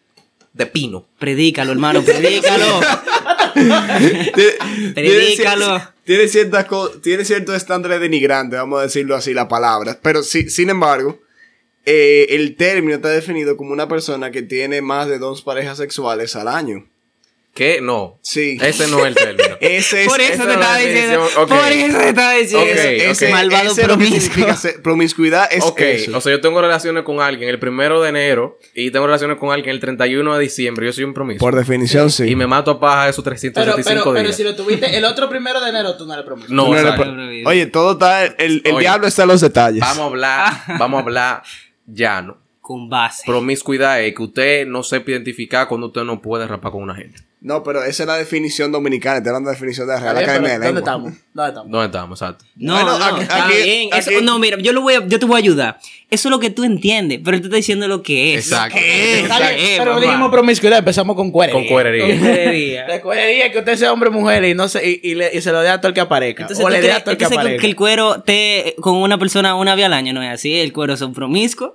[0.53, 1.07] de pino.
[1.19, 2.81] Predícalo, hermano, predícalo.
[4.95, 5.83] Predícalo.
[6.05, 6.67] tiene ciertas
[7.03, 9.99] tiene ciertos estándares denigrantes, vamos a decirlo así, la palabra.
[10.03, 11.21] Pero sí, sin embargo,
[11.85, 16.37] eh, el término está definido como una persona que tiene más de dos parejas sexuales
[16.37, 16.87] al año.
[17.55, 17.81] ¿Qué?
[17.83, 18.19] No.
[18.23, 18.57] Sí.
[18.62, 19.57] Ese no es el término.
[19.61, 21.21] Ese es, Por eso te estaba diciendo.
[21.25, 21.49] definición, ok.
[21.51, 22.65] Por eso te estaba diciendo.
[22.65, 23.11] Ok, ese- ok.
[23.11, 24.47] ese- Malvado ese promiscuo.
[24.83, 26.17] promiscuidad es ok, eso.
[26.17, 29.53] o sea, yo tengo relaciones con alguien el primero de enero y tengo relaciones con
[29.53, 30.87] alguien el 31 de diciembre.
[30.87, 31.47] Yo soy un promiscuo.
[31.47, 32.25] Por definición, sí.
[32.25, 34.37] Y me mato a paja esos Pero, 365 pero, pero días.
[34.37, 36.51] si lo tuviste el otro primero de enero, tú no le prometes.
[36.51, 38.25] No, no o eres pro- Oye, todo está.
[38.25, 38.81] El, el Oye.
[38.81, 39.81] diablo está en los detalles.
[39.81, 41.43] vamos a hablar, vamos a hablar
[41.87, 42.38] llano.
[42.62, 43.25] Con base.
[43.27, 47.19] Promiscuidad es que usted no sepa identificar cuando usted no puede rapar con una gente.
[47.44, 49.20] No, pero esa es la definición dominicana.
[49.20, 50.81] Te hablando de definición de la Real Academia de pero ¿Dónde Lengua.
[50.81, 51.12] estamos?
[51.35, 51.70] ¿Dónde estamos?
[51.72, 52.22] ¿Dónde estamos?
[52.22, 52.44] Exacto.
[52.55, 53.88] No, Bueno, no, aquí- está aquí- bien.
[53.92, 55.78] Eso- aquí- no, mira, yo, lo voy a, yo te voy a ayudar.
[56.09, 58.44] Eso es lo que tú entiendes, pero él te está diciendo lo que es.
[58.46, 58.78] Exacto.
[58.78, 60.00] Bien, Eh, pero mamá.
[60.07, 61.61] dijimos promiscuidad, empezamos con cuerería.
[61.61, 62.07] Con cuerería.
[62.14, 62.87] Tontería.
[62.88, 65.31] La cuerería es que usted sea hombre o mujer y, no se, y, y le-
[65.37, 66.42] y se lo dé a todo el que aparezca.
[66.44, 67.61] Entonces, o ¿tú le dé a todo el que entonces aparezca.
[67.61, 70.55] que el cuero te con una persona una vez al año, ¿no es así?
[70.61, 71.72] El cuero son promiscuos.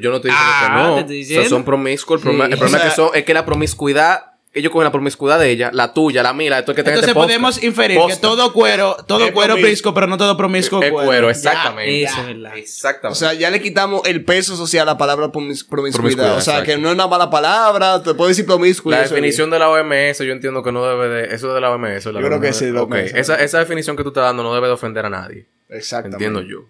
[0.00, 0.94] Yo no estoy diciendo Ah, que no.
[1.06, 2.20] te estoy O sea, son promiscuos.
[2.20, 2.52] El problema, Sí.
[2.52, 4.22] el problema O sea- es, que son, es que la promiscuidad,
[4.54, 6.82] ellos cogen la promiscuidad de ella, la tuya, la mía, la de todo el que
[6.84, 7.28] tenga Entonces este podcast.
[7.28, 10.90] podemos inferir que todo cuero, todo Es cuero promis- promiscuo, pero no todo promiscuo es
[10.92, 11.06] cuero.
[11.06, 11.30] cuero, Ya.
[11.32, 12.02] exactamente.
[12.04, 12.56] Eso es verdad.
[12.56, 13.12] Exactamente.
[13.12, 15.92] O sea, ya le quitamos el peso social a la palabra promis- promiscuidad.
[15.92, 16.72] Promiscuidad, o sea, exacto.
[16.72, 18.02] que no es una mala palabra.
[18.02, 18.92] Te puedo decir promiscuo.
[18.92, 21.34] y la definición de la OMS, yo entiendo que no debe de.
[21.34, 22.06] Eso es de la OMS.
[22.12, 23.12] la Yo creo que sí, lo Ok, OMS.
[23.18, 25.46] esa, esa definición que tú estás dando no debe de ofender a nadie.
[25.68, 26.24] Exactamente.
[26.24, 26.68] Entiendo yo.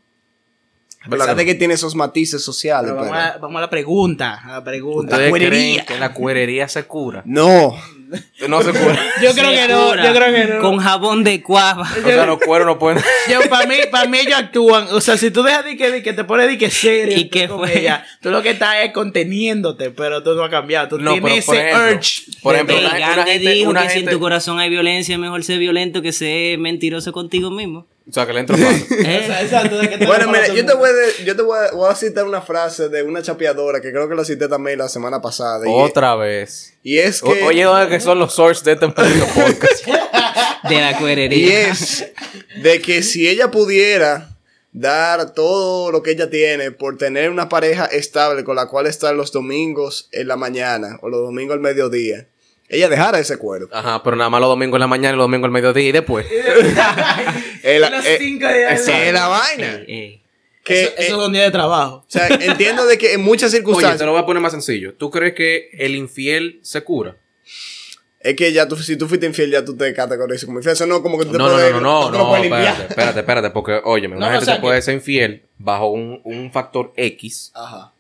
[1.05, 2.91] A pesar de que tiene esos matices sociales.
[2.93, 4.41] Pero vamos, pero- a, vamos a la pregunta.
[4.43, 5.15] A la pregunta.
[5.17, 5.85] ¿Ustedes creen Cuerería.
[5.85, 7.23] que la cuerería se cura?
[7.27, 7.77] No.
[8.49, 8.97] No se cura.
[9.23, 10.61] Yo creo Se que no, yo creo que no.
[10.61, 11.83] Con jabón de cuava.
[11.83, 13.03] O sea, los cueros no pueden.
[13.31, 16.03] Yo, para mí, para mí ellos actúan, o sea, si tú dejas de que, de
[16.03, 17.81] que te pones de que serio ¿Y qué con fue?
[17.81, 21.39] ella, tú lo que estás es conteniéndote, pero tú no has cambiado, tú No, tienes
[21.49, 22.23] ese ejemplo, urge.
[22.43, 25.19] por ejemplo, una- Gandhi gente- dijo una que si en gente- tu corazón hay violencia,
[25.19, 27.87] mejor ser violento que ser mentiroso contigo mismo.
[28.09, 28.69] O sea, que le entro palo.
[28.91, 29.21] ¿Eh?
[29.23, 31.59] o sea, exacto, de que te Bueno, mira, yo te voy, de- yo te voy
[31.59, 34.79] a, voy a citar una frase de una chapeadora que creo que la cité también
[34.79, 35.67] la semana pasada.
[35.67, 36.75] y- Otra vez.
[36.83, 37.43] Y, es O- que.
[37.45, 39.87] Oye, ¿dónde que son los sources de este podcast?
[40.69, 41.69] De la Y cuerería.
[41.69, 42.07] es
[42.63, 44.31] de que si ella pudiera
[44.73, 49.15] dar todo lo que ella tiene por tener una pareja estable con la cual estar
[49.15, 52.27] los domingos en la mañana o los domingos al mediodía,
[52.75, 53.69] ella dejara ese cuero.
[53.73, 55.93] Ajá, pero nada más los domingos en la mañana y los domingos al mediodía y
[55.93, 56.27] después.
[57.63, 59.81] Es la, Los eh, cinco días esa es la vaina.
[59.87, 60.21] Que,
[60.83, 61.97] eso, eh, eso es un día de trabajo.
[61.97, 64.05] o sea, entiendo de que en muchas Oye, te circunstancias.
[64.07, 64.95] lo voy a poner más sencillo.
[64.95, 67.17] ¿Tú crees que el infiel se cura?
[68.21, 70.73] Es que ya tú, si tú fuiste infiel, ya tú te categorizas como infiel.
[70.75, 73.21] Eso no como que tú te No, no, puedes- no, no, no, puedes espérate, espérate,
[73.21, 76.21] espérate, porque, óyeme, una No, gente o sea te puede que- ser infiel bajo un,
[76.25, 77.93] un factor X Ajá.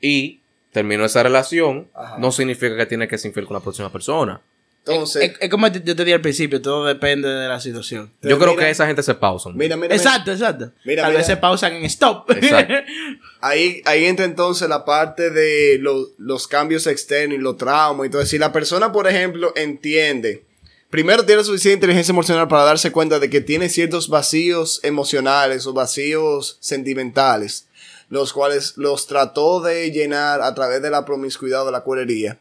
[0.00, 0.40] y
[0.78, 2.16] terminó esa relación, Ajá.
[2.18, 4.40] no significa que tiene que ser infiel con la próxima persona.
[4.86, 8.10] Entonces, Es, es como yo te dije al principio, todo depende de la situación.
[8.22, 9.50] Yo creo mira- que esa gente se pausa.
[9.54, 9.94] mira, mira.
[9.94, 10.70] Exacto, exacto.
[10.84, 11.18] Mira, Tal mira.
[11.18, 12.30] vez se pausan en stop.
[13.40, 18.10] Ahí, ahí entra entonces la parte de lo- los cambios externos y los traumas y
[18.10, 18.24] todo.
[18.26, 20.44] Si la persona, por ejemplo, entiende,
[20.90, 25.72] primero tiene suficiente inteligencia emocional para darse cuenta de que tiene ciertos vacíos emocionales o
[25.72, 27.67] vacíos sentimentales,
[28.08, 32.38] los cuales los trató de llenar a través de la promiscuidad o de la cuerería.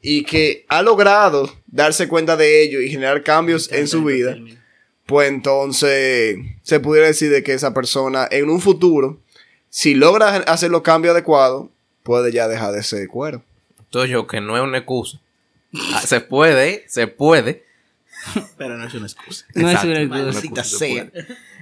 [0.00, 4.36] Y que ha logrado darse cuenta de ello y generar cambios en su vida
[5.08, 9.18] pues entonces se pudiera decir de que esa persona en un futuro,
[9.70, 11.70] si logra hacer los cambios adecuados,
[12.02, 13.42] puede ya dejar de ser cuero.
[13.78, 15.18] Entonces yo, que no es una excusa.
[15.94, 17.64] Ah, se puede, se puede.
[18.58, 19.46] Pero no es una excusa.
[19.54, 20.44] No es Exacto, una no es una excusa.
[20.50, 21.10] Maldita sea.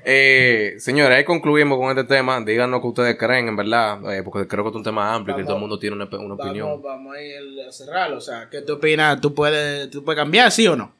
[0.08, 2.40] Eh, señores, ahí concluimos con este tema.
[2.40, 3.98] Díganos qué ustedes creen, en verdad.
[4.14, 6.08] eh, porque creo que es un tema amplio y que todo el mundo tiene una,
[6.16, 6.68] una opinión.
[6.68, 8.18] Vamos, vamos a ir a cerrarlo.
[8.18, 9.20] O sea, ¿qué tú opinas?
[9.20, 10.94] ¿Tú puedes, ¿Tú puedes cambiar, sí o no?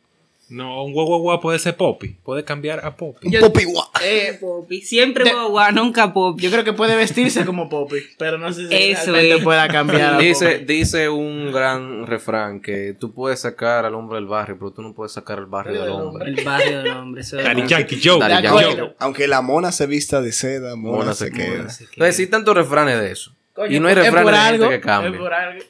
[0.49, 2.17] No, un guau puede ser Poppy.
[2.23, 3.29] Puede cambiar a Poppy.
[3.31, 3.85] Yo- Popi guau.
[4.05, 4.81] Eh, Poppy.
[4.81, 6.41] Siempre De- guagua, nunca Poppy.
[6.43, 9.43] yo creo que puede vestirse como Poppy, pero no sé si Eso realmente es.
[9.43, 10.15] pueda cambiar.
[10.15, 10.65] a Dice, Poppy.
[10.67, 14.93] dice un gran refrán que tú puedes sacar al hombre del barrio, pero tú no
[14.95, 16.29] puedes sacar al barrio del hombre.
[16.31, 17.23] El barrio del hombre.
[17.23, 17.67] Eso Daddy.
[17.67, 18.21] Yankee Joe.
[18.21, 18.95] Daddy Yankee.
[19.01, 21.47] Aunque la mona se vista de seda, mona, Mona se, se queda.
[21.47, 21.77] queda.
[21.81, 23.33] Entonces, sí, tantos refranes de eso.
[23.53, 25.19] Coño, y no hay es refranes de algo, gente que Es cambie.
[25.19, 25.65] por algo.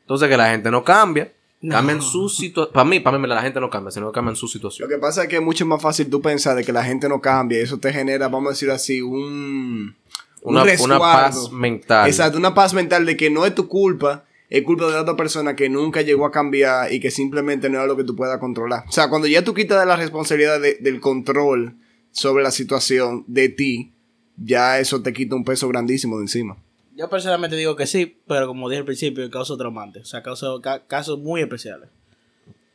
[0.00, 1.32] Entonces, que la gente no cambia.
[1.62, 1.74] No.
[1.74, 2.72] Cambian su situación.
[2.72, 4.88] Para mí, para mí, la gente no cambia, sino que cambian su Lo situación.
[4.88, 7.20] que pasa es que es mucho más fácil tú pensar de que la gente no
[7.20, 7.58] cambia.
[7.58, 9.94] y Eso te genera, vamos a decir así, un,
[10.42, 10.98] un Una, resguardo.
[11.00, 12.06] paz mental.
[12.08, 15.16] Exacto, una paz mental de que no es tu culpa, es culpa de la otra
[15.16, 18.38] persona que nunca llegó a cambiar y que simplemente no era lo que tú puedas
[18.38, 18.84] controlar.
[18.88, 21.74] O sea, cuando ya tú quitas de la responsabilidad de- del control
[22.12, 23.92] sobre la situación de ti,
[24.36, 26.58] ya eso te quita un peso grandísimo de encima.
[26.96, 30.02] Yo personalmente digo que sí, pero como dije al principio, casos traumantes.
[30.02, 31.88] O sea, casos, ca- casos muy especiales.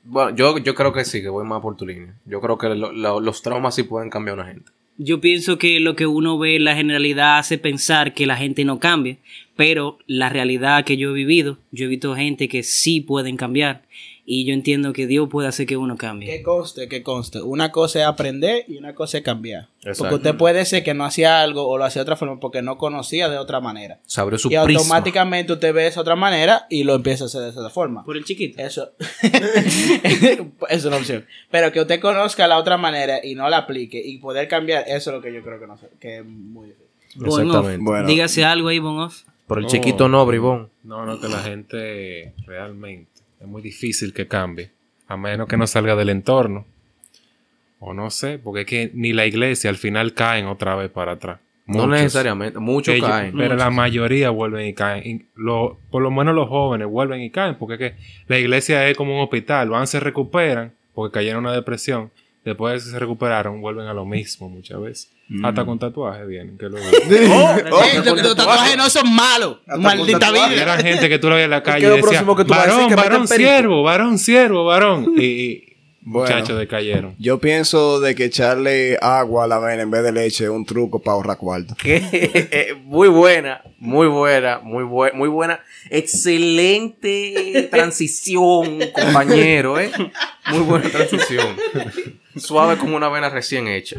[0.04, 2.16] Bueno, yo, yo creo que sí, que voy más por tu línea.
[2.26, 4.72] Yo creo que lo- lo- los traumas sí pueden cambiar a una gente.
[4.98, 8.66] Yo pienso que lo que uno ve en la generalidad hace pensar que la gente
[8.66, 9.18] no cambia,
[9.56, 13.84] pero la realidad que yo he vivido, yo he visto gente que sí pueden cambiar
[14.34, 16.30] y yo entiendo que Dios puede hacer que uno cambie.
[16.30, 17.42] Que conste, que conste.
[17.42, 19.68] Una cosa es aprender y una cosa es cambiar.
[19.80, 20.04] Exacto.
[20.04, 22.62] Porque usted puede ser que no hacía algo o lo hacía de otra forma porque
[22.62, 24.00] no conocía de otra manera.
[24.06, 24.80] Se abrió su y prisma.
[24.80, 28.06] automáticamente usted ve esa otra manera y lo empieza a hacer de esa forma.
[28.06, 28.62] Por el chiquito.
[28.64, 28.94] Eso
[30.70, 31.26] es una opción.
[31.50, 35.10] Pero que usted conozca la otra manera y no la aplique y poder cambiar, eso
[35.10, 36.88] es lo que yo creo que, no sé, que es muy difícil.
[37.26, 37.84] Exactamente.
[37.84, 38.08] Bueno.
[38.08, 39.24] Dígase algo ahí, Bon Off.
[39.46, 39.70] Por el No.
[39.70, 40.70] chiquito no, bribón.
[40.84, 44.72] No, no, que la gente realmente es muy difícil que cambie.
[45.08, 46.66] A menos que no salga del entorno.
[47.80, 51.14] O no sé, porque es que ni la iglesia al final caen otra vez para
[51.14, 51.40] atrás.
[51.66, 52.60] No necesariamente.
[52.60, 53.36] Muchos Ellos- caen.
[53.36, 55.04] Pero la mayoría vuelven y caen.
[55.08, 57.56] Y lo- por lo menos los jóvenes vuelven y caen.
[57.56, 59.70] Porque es que la iglesia es como un hospital.
[59.70, 62.12] Van, se recuperan porque cayeron en una depresión.
[62.44, 65.12] Después de que se recuperaron, vuelven a lo mismo muchas veces.
[65.44, 66.58] Hasta con tatuajes vienen.
[66.58, 69.58] Que lo Oh, oh, los, tatuajes no son malos.
[69.68, 70.54] Hasta Maldita tatuaje.
[70.54, 70.64] Vida.
[70.64, 72.02] eran gente que tú lo veías en la calle que y
[72.44, 73.28] varón, varón, perico".
[73.28, 75.14] siervo, varón, siervo, varón.
[75.18, 76.34] Y, y Bueno.
[76.36, 77.16] muchachos decayeron.
[77.20, 80.66] Yo pienso de que echarle agua a la vena en vez de leche es un
[80.66, 81.76] truco para ahorrar cuarto.
[82.86, 85.60] Muy buena, muy buena, muy buena, muy buena.
[85.92, 89.92] Excelente transición, compañero, ¿eh?
[90.50, 91.56] Muy buena transición.
[92.36, 93.98] Suave como una vena recién hecha.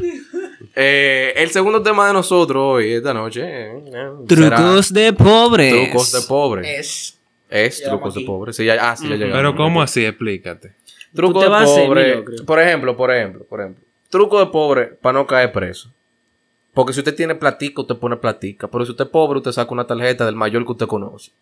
[0.74, 5.90] Eh, el segundo tema de nosotros hoy, esta noche, eh, eh, Trucos de pobres.
[5.90, 6.78] trucos de pobre.
[6.78, 7.18] Es.
[7.50, 8.26] Es Llegamos trucos de aquí.
[8.26, 8.52] pobre.
[8.54, 9.36] Sí, ya, ah, sí, ya llegamos.
[9.36, 10.04] Pero ¿cómo así?
[10.06, 10.72] Explícate.
[11.14, 12.22] Truco Tú te de pobre.
[12.46, 13.84] Por ejemplo, por ejemplo, por ejemplo.
[14.08, 15.92] Truco de pobre para no caer preso.
[16.72, 18.68] Porque si usted tiene platica, usted pone platica.
[18.68, 21.32] Pero si usted es pobre, usted saca una tarjeta del mayor que usted conoce.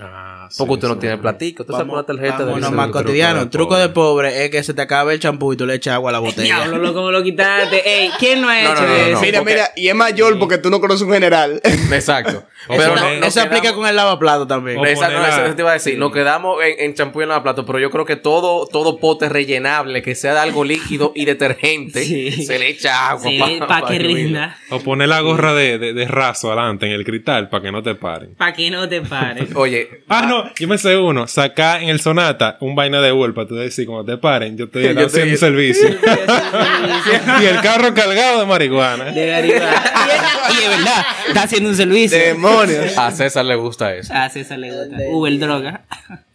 [0.00, 1.00] Ah, sí, Porque usted no sí.
[1.00, 3.38] tiene platica, usted saca una tarjeta Vámonos del más cotidiano.
[3.38, 5.74] de El truco de pobre es que se te acabe el champú y tú le
[5.74, 6.42] echas agua a la botella.
[6.44, 7.82] Diablo, loco, me lo quitaste.
[8.04, 9.10] Ey, ¿quién no ha No, hecho no, no, eso?
[9.14, 9.20] no.
[9.22, 11.60] mira, porque- mira, y es mayor porque tú no conoces un general.
[11.92, 12.44] Exacto.
[12.68, 14.78] Pero Eso no, es- no Eso aplica con el lavaplato también.
[14.86, 15.98] Exacto, no, eso te iba a decir.
[15.98, 20.02] Nos quedamos en, champú y en lavaplato, pero yo creo que todo, todo pote rellenable
[20.02, 22.30] que sea de algo líquido y detergente, Sí.
[22.44, 23.22] se le echa agua.
[23.30, 24.58] Sí, pa- para pa que rinda.
[24.70, 27.82] O poner la gorra de, de, de raso adelante en el cristal para que no
[27.82, 28.34] te paren.
[28.36, 29.48] Para que no te pares.
[29.54, 30.02] Oye, Oye.
[30.08, 31.26] Ah, no, yo me sé uno.
[31.26, 34.64] Sacar en el Sonata un vaina de Uber para tú decir, cuando te paren, yo
[34.66, 35.88] estoy Yo haciendo estoy- servicio.
[37.42, 39.04] y el carro cargado de marihuana.
[39.12, 39.82] De marihuana.
[40.50, 42.18] y es verdad, está haciendo un servicio.
[42.18, 42.96] Demonios.
[42.98, 44.12] A César le gusta eso.
[44.14, 44.96] A César le gusta.
[45.10, 45.84] Uber droga.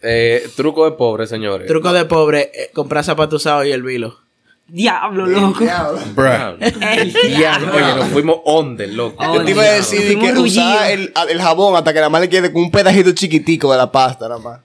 [0.02, 1.66] Eh, truco de pobre, señores.
[1.66, 4.20] Truco de pobre, eh, comprar zapatos usados y el vilo.
[4.74, 5.64] Diablo, loco.
[6.16, 6.56] Bruh.
[6.60, 9.22] El Diablo, Oye, nos fuimos under, loco.
[9.24, 12.20] Oh, Yo te iba a decir que usar el, el jabón hasta que nada más
[12.20, 14.60] le quede con un pedacito chiquitico de la pasta, nada más.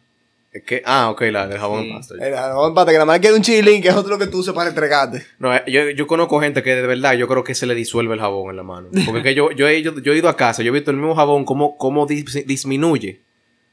[0.51, 2.15] Es que, ah, ok, la del jabón en pasta.
[2.19, 4.39] El jabón hasta que nada más le quede un chilín, que es otro que tú
[4.39, 5.23] usas para entregarte.
[5.37, 8.15] No, eh, yo, yo conozco gente que de verdad yo creo que se le disuelve
[8.15, 8.87] el jabón en la mano.
[9.05, 10.97] Porque que yo, yo, he, yo, yo he ido a casa, yo he visto el
[10.97, 13.21] mismo jabón como, como dis- disminuye.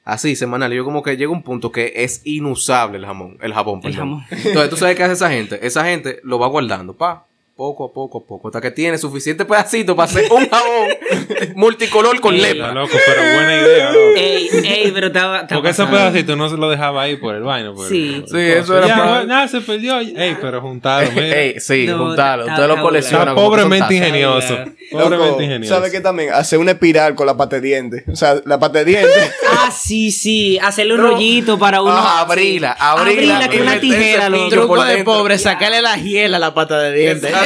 [0.06, 0.72] Así, semanal.
[0.72, 3.38] Y yo como que llega un punto que es inusable el jamón.
[3.42, 4.20] El jabón, El perdón.
[4.20, 4.24] jamón.
[4.30, 5.66] Entonces, ¿tú sabes qué hace esa gente?
[5.66, 7.26] Esa gente lo va guardando, pa.
[7.56, 8.48] Poco a poco a poco.
[8.48, 10.88] Hasta que tiene suficiente pedacito para hacer un jabón
[11.54, 12.70] multicolor con lepra.
[12.72, 14.14] loco, pero buena idea, loco.
[14.14, 15.40] Ey, ey, pero estaba.
[15.40, 15.98] estaba Porque ese pasando.
[16.10, 17.74] pedacito no se lo dejaba ahí por el baño.
[17.74, 18.18] Por Sí.
[18.20, 19.98] por- Sí, eso era Ya, para- bueno, nada, se perdió.
[20.00, 21.34] Ey, pero juntado, mira.
[21.34, 22.42] Ey, sí, No, juntalo.
[22.42, 23.22] está- Usted lo está colecciona.
[23.24, 24.08] Está como que son pobremente tazas.
[24.08, 24.58] ingenioso.
[24.92, 25.74] Pobremente ingenioso.
[25.74, 26.34] ¿Sabes qué también?
[26.34, 28.04] Hacer una espiral con la pata de dientes.
[28.12, 29.32] O sea, la pata de dientes.
[29.58, 30.58] Ah, sí, sí.
[30.62, 31.92] Hacerle un rollito para uno.
[31.96, 33.38] Ah, abrirla, abrirla.
[33.38, 34.48] Abrirla con y una meterse tijera, el loco.
[34.50, 35.12] Truco por de dentro.
[35.14, 37.30] pobre, sacarle la hiela a la pata de dientes.
[37.30, 37.45] Exacto.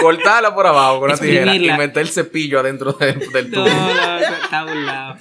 [0.00, 1.76] Cortarla por abajo con una tijera y Exprimirla.
[1.78, 3.74] meter el cepillo adentro de- del No, tubo.
[3.74, 5.16] loco, está burlado.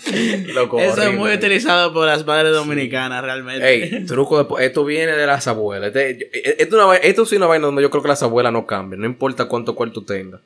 [0.54, 3.98] Loco, Eso es muy utilizado por las madres dominicanas, realmente.
[3.98, 5.88] Ey, truco de Esto viene de las abuelas.
[5.96, 8.24] Este- yo- eh, esto, una esto sí es una vaina donde yo creo que las
[8.24, 9.02] abuelas no cambian.
[9.02, 10.40] No importa cuánto cuarto tenga.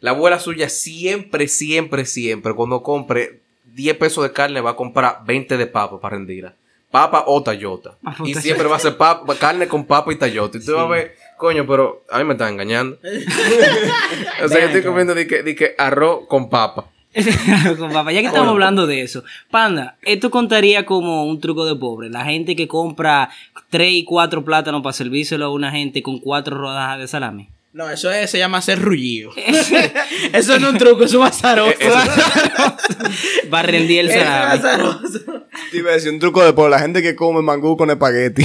[0.00, 3.40] La abuela suya siempre, siempre, siempre, cuando compre
[3.74, 6.54] 10 pesos de carne, va a comprar 20 de papa para rendirla.
[6.90, 7.96] Papa o tallota.
[8.24, 10.58] Y siempre va a ser papa, carne con papa y tallota.
[10.58, 12.98] Y tú vas a ver, coño, pero a mí me están engañando.
[14.44, 16.86] o sea, yo estoy comiendo de que, de que arroz con papa.
[17.78, 21.76] Con papá, ya que estamos hablando de eso, Panda, esto contaría como un truco de
[21.76, 22.08] pobre.
[22.08, 23.28] La gente que compra
[23.68, 27.48] tres y cuatro plátanos para servírselo a una gente con cuatro rodajas de salami.
[27.74, 29.30] No, eso es- se llama hacer rullido.
[30.32, 31.70] eso no es un truco, es un azaroso.
[31.70, 35.20] Eh, eso- Va a rendir el Es un azaroso.
[35.70, 38.44] Te iba a decir un truco de por la gente que come mangú con espagueti.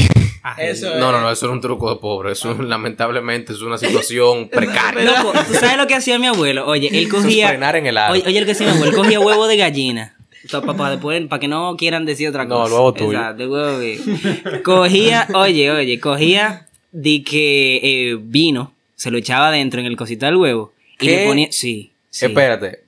[0.58, 1.00] Eso No, es.
[1.00, 2.32] no, no, eso era un truco de pobre.
[2.32, 5.04] Eso lamentablemente es una situación precaria.
[5.04, 6.66] Loco, ¿tú sabes lo que hacía mi abuelo?
[6.66, 7.50] Oye, él es cogía.
[7.50, 7.98] frenar en el.
[7.98, 10.14] Oye, oye, lo que hacía mi abuelo, él cogía huevo de gallina.
[10.50, 12.68] Para después, para que no quieran decir otra No, cosa.
[12.68, 13.12] el huevo tuyo.
[13.20, 19.50] Exacto, el huevo de- Cogía, oye, oye, cogía de que eh, vino, se lo echaba
[19.52, 20.74] dentro en el cosito del huevo.
[21.00, 21.48] Y le ponía.
[21.52, 21.94] Sí.
[22.10, 22.26] sí.
[22.26, 22.84] Espérate.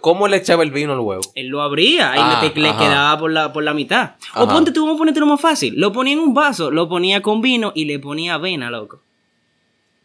[0.00, 1.22] ¿Cómo le echaba el vino al huevo?
[1.34, 2.78] Él lo abría y Ah, le, le ajá.
[2.78, 4.12] quedaba por la, por la mitad.
[4.36, 5.74] O ponte tú, vamos a ponerte lo más fácil.
[5.76, 9.00] Lo ponía en un vaso, lo ponía con vino y le ponía avena, loco.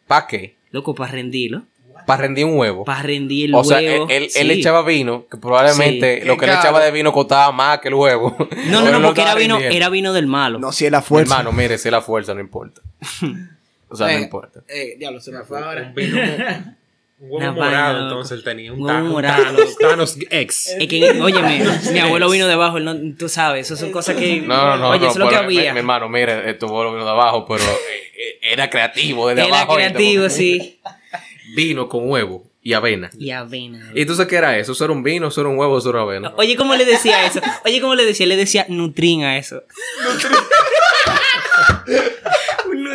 [0.07, 0.55] ¿Para qué?
[0.71, 1.61] Loco, para rendirlo.
[2.07, 2.84] Para rendir un huevo.
[2.86, 4.07] Para rendir el o sea, huevo.
[4.09, 4.39] él, él, sí.
[4.39, 6.28] él echaba vino, que probablemente Sí.
[6.28, 8.36] lo que le echaba de vino costaba más que el huevo.
[8.69, 9.75] No, no, él no, lo porque era vino, rindiendo.
[9.78, 10.57] era vino del malo.
[10.57, 11.36] No, si es la fuerza.
[11.36, 12.82] Hermano, mire, si es la fuerza, no importa.
[13.89, 14.61] O sea, no Eh, importa.
[14.67, 15.93] Eh, diablo, se me fue ahora.
[17.19, 19.43] Un huevo morado, entonces él tenía un, huevo morado.
[19.43, 20.75] Thanos, Thanos X.
[20.79, 24.41] Es que, óyeme, mi abuelo vino debajo, él no, tú sabes, eso son cosas que.
[24.41, 24.89] No, no, no.
[24.89, 25.73] Oye, no, eso es lo que había.
[25.73, 29.61] mi hermano, mire, esto lo vino de abajo, pero eh, eh, era creativo desde Era
[29.61, 29.75] abajo.
[29.75, 30.79] creativo, sí.
[31.55, 33.09] Vino con huevo y avena.
[33.17, 33.89] Y avena.
[33.95, 34.73] ¿Y entonces qué era eso?
[34.73, 36.33] ¿Eso era un vino, eso era un huevo, eso era avena?
[36.35, 37.39] Oye, ¿cómo le decía eso?
[37.65, 38.27] Oye, ¿cómo le decía?
[38.27, 39.63] Le decía Nutrin a eso.
[40.03, 40.19] un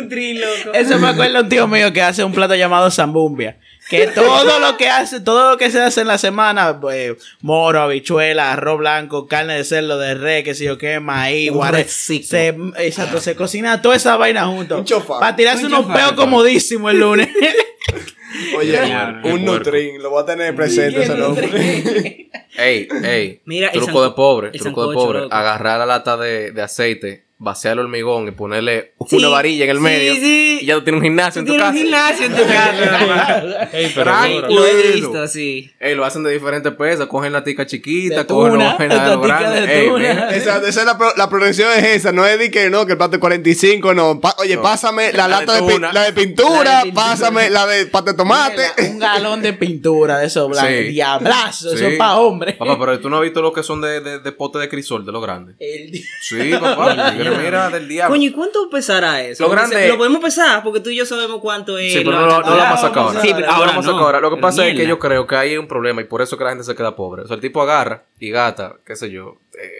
[0.09, 0.73] Loco.
[0.73, 3.57] Eso me acuerda un tío mío que hace un plato llamado zambumbia.
[3.89, 7.81] Que todo lo que hace, todo lo que se hace en la semana, pues, moro,
[7.81, 12.27] habichuela, arroz blanco, carne de cerdo de res, que sé yo qué, maíz, reciclo.
[12.27, 14.77] se, exacto, se cocina toda esa vaina junto.
[14.77, 15.19] Un chofán.
[15.19, 17.27] Para tirarse Un unos peos comodísimos el lunes.
[18.57, 18.79] Oye,
[19.23, 19.45] un.
[19.45, 22.29] Nutrin, lo voy a tener presente ese nombre.
[22.57, 23.41] Ey, ey.
[23.45, 25.19] Mira, truco de pobre, truco de pobre.
[25.21, 25.35] loco.
[25.35, 29.69] Agarrar la lata de, de aceite, vaciar el hormigón y ponerle Sí, una varilla en
[29.71, 30.13] el sí, medio.
[30.15, 30.59] sí.
[30.61, 31.83] Y ya tú tienes un gimnasio en tu Tiene un casa.
[31.83, 33.69] gimnasio en tu casa.
[33.73, 34.49] Ey, pero.
[34.49, 35.71] Lo he visto, sí.
[35.79, 37.07] Ey, lo hacen de diferentes pesas.
[37.07, 39.61] Cogen la tica chiquita, De cogen tuna, una vaina de la grande.
[39.67, 40.37] de.
[40.37, 42.93] Esa, esa es la, pro- la progresión es esa, no es de que no, que
[42.93, 44.19] el plato es 45, no.
[44.21, 44.61] Pa- oye, No.
[44.61, 45.93] pásame la, La de lata de, pi- tuna.
[45.93, 47.05] la de pintura, La de pintura.
[47.05, 48.61] pásame la de pate de tomate.
[48.89, 50.71] un galón de pintura de esos blancos.
[50.71, 50.83] Sí.
[50.91, 51.85] Diablazo, eso Sí.
[51.85, 52.55] es para hombres.
[52.55, 55.05] Papá, pero tú no has visto lo que son de, de, de pote de crisol,
[55.05, 55.55] de lo grande.
[55.59, 55.91] El-
[56.21, 57.13] Sí, papá.
[57.37, 58.13] mira, mira, del diablo.
[58.15, 59.43] Coño, ¿y cuánto pesará eso?
[59.43, 61.93] Lo Porque grande- se- Lo podemos pesar porque tú y yo sabemos cuánto es.
[61.93, 63.21] Sí, pero no, no, no lo vamos a sacar ahora.
[63.21, 63.93] Sí, pero No lo ahora vamos a no.
[63.93, 64.19] sacar ahora.
[64.19, 66.43] Lo que pasa es que yo creo que hay un problema y por eso que
[66.43, 67.23] la gente se queda pobre.
[67.23, 69.71] O sea, el tipo agarra y gata, qué sé yo, eh,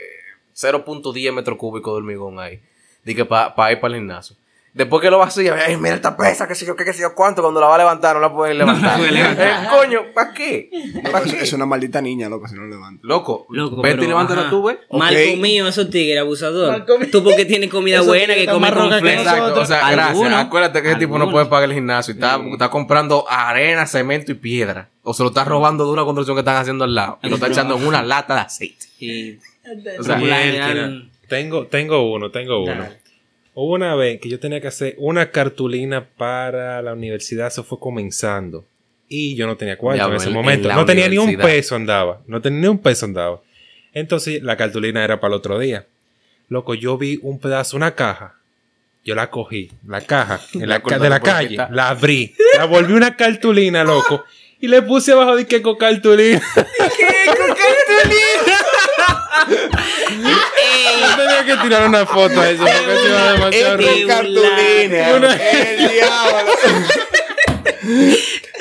[0.56, 2.62] 0.10 metros cúbicos de hormigón ahí.
[3.04, 4.36] Dije para ir para el gimnasio.
[4.74, 7.14] Después que lo vacía, ay, mira esta pesa, qué sé yo, qué, qué sé yo
[7.14, 7.44] cuánto.
[7.44, 8.98] Cuando la va a levantar, no la puede levantar.
[8.98, 9.66] puede levantar.
[9.66, 10.72] Eh, coño, ¿para qué?
[10.96, 11.44] No, ¿Para es, qué?
[11.44, 13.00] es una maldita niña, loco, si no lo levanta.
[13.04, 14.78] Loco, Loco, vete pero, y levántala tú, güey.
[14.92, 16.72] Mal comido esos tigres, abusador.
[16.72, 17.12] Mal comido.
[17.12, 19.08] Tú porque tienes comida Esos buena, que comes con.
[19.08, 20.34] Exacto, o sea, gracias.
[20.34, 24.32] Acuérdate que ese tipo no puede pagar el gimnasio y está, está comprando arena, cemento
[24.32, 24.90] y piedra.
[25.04, 27.20] O se lo está robando de una construcción que están haciendo al lado.
[27.22, 28.88] Y lo está echando en una lata de aceite.
[29.00, 29.38] Y
[30.00, 30.20] O sea,
[31.28, 32.74] Tengo, tengo uno, tengo uno.
[32.74, 33.03] Dale.
[33.56, 37.80] Hubo una vez que yo tenía que hacer una cartulina para la universidad, eso fue
[37.80, 38.66] comenzando.
[39.08, 40.74] Y yo no tenía cuarto en ese en- momento.
[40.74, 42.22] no tenía ni un peso andaba.
[42.26, 43.42] No tenía ni un peso andaba.
[43.94, 45.86] Entonces la cartulina era para el otro día.
[46.50, 48.36] Loco, yo vi un pedazo, una caja.
[49.06, 52.94] Yo la cogí, la caja, en la, ca- de la calle, la abrí, la volví
[52.94, 54.24] una cartulina, loco.
[54.62, 56.42] Y le puse abajo de que con cartulina.
[56.56, 56.64] Yo
[61.16, 64.08] tenía que tirar una foto a eso porque eso iba demasiado rico.
[64.08, 65.14] cartulina.
[65.18, 66.52] Una- El diablo.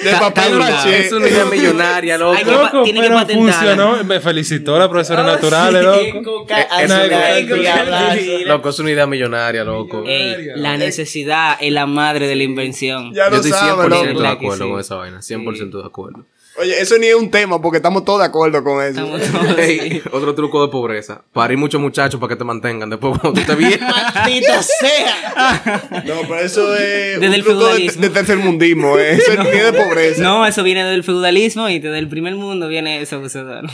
[0.03, 1.07] De papel maché.
[1.07, 2.37] es una idea millonaria, loco.
[2.37, 3.53] Hay que- Loco, tiene que pero patentarla.
[3.53, 4.05] funcionó.
[4.05, 6.45] Me felicitó la profesora naturales, loco.
[6.51, 8.21] Ah, Una sí, de ay, con qué hablazo.
[8.47, 10.03] Loco, es una idea millonaria, loco.
[10.05, 13.15] Ey, la necesidad es la madre de la invención.
[13.15, 14.23] Ya Yo lo estoy 100% sabes, loco.
[14.23, 14.71] de acuerdo sí.
[14.71, 15.23] con esa vaina.
[15.23, 16.27] 100% de acuerdo.
[16.63, 19.05] Oye, eso ni es un tema porque estamos todos de acuerdo con eso.
[19.17, 21.23] Estamos todos- Ey, otro truco de pobreza.
[21.33, 22.89] Parir muchos muchachos para que te mantengan.
[22.89, 23.81] Después cuando tú te vienes.
[24.15, 26.05] Maldita sea.
[26.07, 28.03] No, pero eso es Desde un el truco de, feudalismo.
[28.03, 28.99] de tercermundismo.
[28.99, 29.13] ¿eh?
[29.15, 30.23] Eso ni es de pobreza.
[30.23, 33.65] No, eso viene del feudalismo y desde el primer mundo viene ese abusador.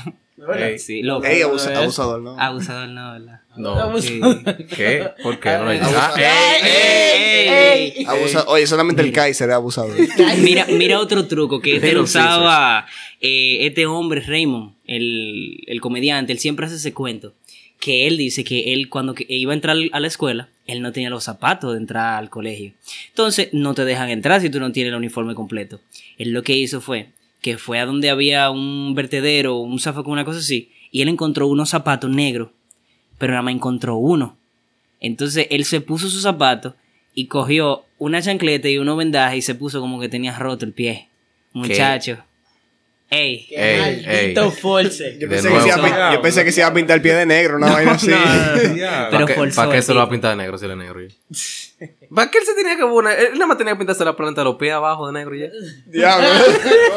[0.57, 1.27] Ey, Sí, loco.
[1.27, 2.41] Ey, abusa- abusador, ¿no?
[2.41, 3.41] Abusador no, ¿verdad?
[3.59, 3.93] No.
[4.77, 5.09] ¿Qué?
[5.23, 5.51] ¿Por qué?
[5.51, 5.97] No Abusador.
[5.97, 7.93] ah, ey, ey, ey.
[7.99, 9.97] Ey, Abusa- Oye, solamente el Kaiser es abusador.
[10.39, 12.87] Mira, mira otro truco que este lo usaba
[13.21, 17.35] eh, este hombre Raymond, el, el comediante, él siempre hace ese cuento.
[17.81, 21.11] Que él dice que él cuando iba a entrar a la escuela, él no tenía
[21.11, 22.73] los zapatos de entrar al colegio.
[23.11, 25.81] Entonces no te dejan entrar si tú no tienes el uniforme completo.
[26.19, 30.25] Él lo que hizo fue que fue a donde había un vertedero, un zafacón, una
[30.25, 32.49] cosa así, y él encontró unos zapatos negros,
[33.19, 34.37] pero nada más encontró uno.
[35.01, 36.75] Entonces él se puso sus zapatos
[37.15, 40.73] y cogió una chancleta y unos vendajes y se puso como que tenía roto el
[40.73, 41.09] pie.
[41.53, 42.19] Muchacho.
[43.11, 43.47] Ey.
[43.51, 44.35] Ey, ey.
[44.35, 45.17] Maldito force.
[45.19, 47.15] Yo pensé, que se iba a yo pensé que se iba a pintar el pie
[47.15, 48.11] de negro, una vaina así.
[49.11, 51.01] Pero ¿Para ¿para qué se lo va a pintar de negro si él es negro?
[51.01, 51.15] ya?
[52.15, 53.19] ¿Para qué él se tenía que poner?
[53.19, 55.41] Él nada más tenía que pintarse la planta de los pies abajo de negro y
[55.41, 55.49] ya.
[55.87, 56.29] Diablo.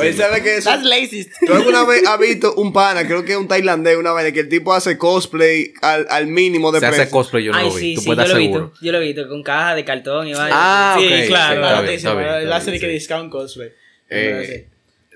[0.00, 0.70] Oye, ¿sabes qué es eso?
[0.70, 1.26] That's lazy.
[1.46, 4.40] ¿Tú alguna vez has visto un pana, creo que es un tailandés, una vaina, que
[4.40, 7.12] el tipo hace cosplay al, al mínimo de Se hace precio?
[7.12, 7.80] cosplay, yo no Ay, lo vi.
[7.80, 8.72] sí, Tú sí, puedes yo lo visto.
[8.82, 10.50] Yo lo he visto con caja de cartón y vaina.
[10.56, 12.36] Ah, Sí, claro.
[12.38, 13.72] Él hace que discount cosplay.
[14.10, 14.68] Eh,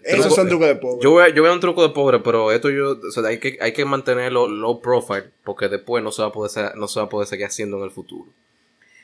[0.05, 1.03] Esos son trucos de pobre.
[1.35, 3.85] Yo a un truco de pobre, pero esto yo, o sea, hay que, hay que
[3.85, 7.09] mantenerlo low profile, porque después no se va a poder, ser- no se va a
[7.09, 8.31] poder seguir haciendo en el futuro.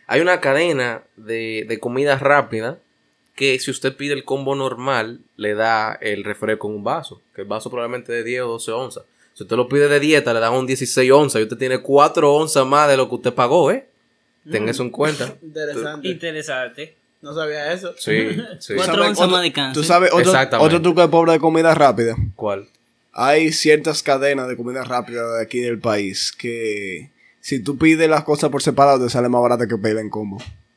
[0.06, 2.78] Hay una cadena de, de comida rápida
[3.34, 7.42] que si usted pide el combo normal, le da el refresco en un vaso, que
[7.42, 9.04] el vaso probablemente de 10 o 12 onzas.
[9.32, 12.32] Si usted lo pide de dieta, le dan un 16 onzas y usted tiene 4
[12.32, 13.86] onzas más de lo que usted pagó, ¿eh?
[14.48, 15.34] Tenga eso en cuenta.
[15.42, 16.08] Interesante.
[16.08, 16.96] Interesante.
[17.24, 17.94] No sabía eso.
[17.96, 18.74] Sí, sí.
[18.74, 19.82] Cuatro ¿Sabes onzas más de cáncer.
[19.82, 20.66] ¿Tú sabes otro, Exactamente.
[20.66, 22.16] otro truco de pobre de comida rápida?
[22.36, 22.68] ¿Cuál?
[23.14, 27.10] Hay ciertas cadenas de comida rápida de aquí del país que
[27.40, 30.36] si tú pides las cosas por separado te sale más barato que pedirla en combo.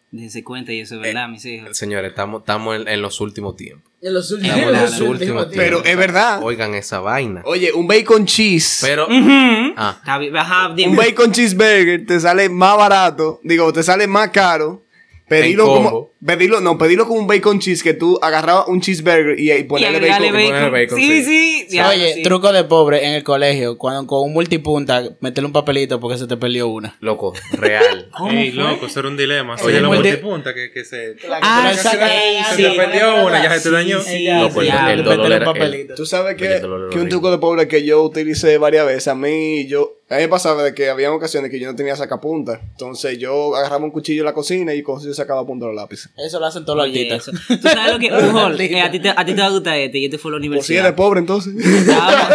[0.09, 1.75] Dense cuenta y eso es verdad, mis hijos.
[1.77, 3.91] Señores, estamos, estamos en, en los últimos tiempos.
[4.01, 5.81] En los últimos, Estamos en los últimos últimos tiempos.
[5.81, 6.39] Pero es verdad.
[6.41, 7.41] Oigan esa vaina.
[7.43, 8.79] Oye, un bacon cheese.
[8.81, 9.05] Pero.
[9.05, 9.73] Ujú.
[9.75, 10.91] Ah, dime.
[10.91, 14.86] un bacon cheeseburger te sale más barato, digo, te sale más caro.
[15.27, 19.51] Pedirlo como, pedirlo, no, pedirlo con un bacon cheese que tú agarrabas un cheeseburger y,
[19.51, 20.31] y ponerle bacon.
[20.31, 20.45] bacon.
[20.47, 21.65] ponerle bacon, Sí, sí.
[21.67, 21.75] sí.
[21.75, 22.23] ya, Oye, sí.
[22.23, 23.77] truco de pobre en el colegio.
[23.77, 26.95] Cuando con un multipunta, meterle un papelito porque se te perdió una.
[27.01, 28.09] loco, real.
[28.31, 29.55] Ey, loco, eso era un dilema.
[29.55, 31.17] Oye, Oye, la multi- multipunta que, que se...
[31.41, 32.63] Ah, se sí.
[32.63, 33.99] te perdió una, ya se te dañó.
[34.01, 34.91] Sí, Loco, el- ya.
[34.93, 35.95] el Métele dolor un era- papelito.
[35.95, 36.61] Tú sabes que,
[36.91, 40.21] que un truco de pobre que yo utilicé varias veces, a mí, yo, a mí
[40.21, 42.61] me pasaba de que había ocasiones que yo no tenía sacapunta.
[42.71, 45.73] Entonces yo agarraba un cuchillo en la cocina y con eso yo sacaba punta de
[45.73, 46.09] los lápices.
[46.17, 47.25] Eso lo hacen todos los artistas.
[47.25, 48.07] Tú sabes lo que.
[48.29, 49.97] Ujol, eh, a, ti te, a ti te va a gustar este.
[49.99, 50.85] Y este fue a la Pues si universidad.
[50.85, 51.53] eres pobre entonces.
[51.57, 52.27] estábamos,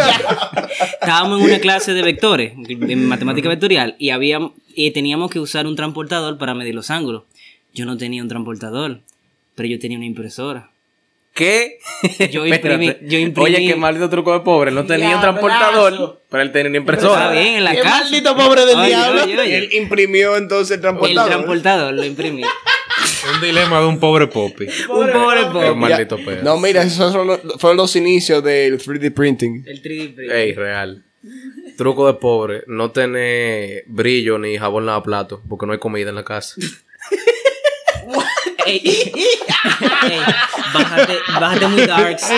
[1.01, 4.39] estábamos en una clase de vectores, en matemática vectorial, y había,
[4.75, 7.23] y teníamos que usar un transportador para medir los ángulos.
[7.73, 9.01] Yo no tenía un transportador,
[9.55, 10.69] pero yo tenía una impresora.
[11.33, 11.79] ¿Qué?
[12.31, 12.99] Yo imprimí- Espérate.
[13.01, 14.71] yo imprimí- Oye, qué maldito truco de pobre.
[14.71, 17.31] No tenía un transportador, pero él tenía una Está impresora.
[17.31, 18.01] bien, en la Qué casa.
[18.03, 19.23] maldito pobre del Oye, diablo.
[19.23, 19.57] oye, oye.
[19.57, 21.29] Él imprimió entonces el El transportador.
[21.31, 22.43] transportador lo imprimí.
[23.35, 24.65] Un dilema de un pobre popi.
[24.65, 25.73] un pobre pobre.
[25.75, 26.43] maldito pedo.
[26.43, 29.63] No, mira, esos son los- fueron los inicios del 3D printing.
[29.65, 30.31] El 3D print.
[30.31, 31.03] Ey, real.
[31.77, 36.23] Truco de pobre, no tener brillo ni jabón plato porque no hay comida en la
[36.25, 36.55] casa.
[38.65, 38.81] ey,
[39.15, 40.19] ey,
[40.73, 42.29] bájate, bájate muy darks.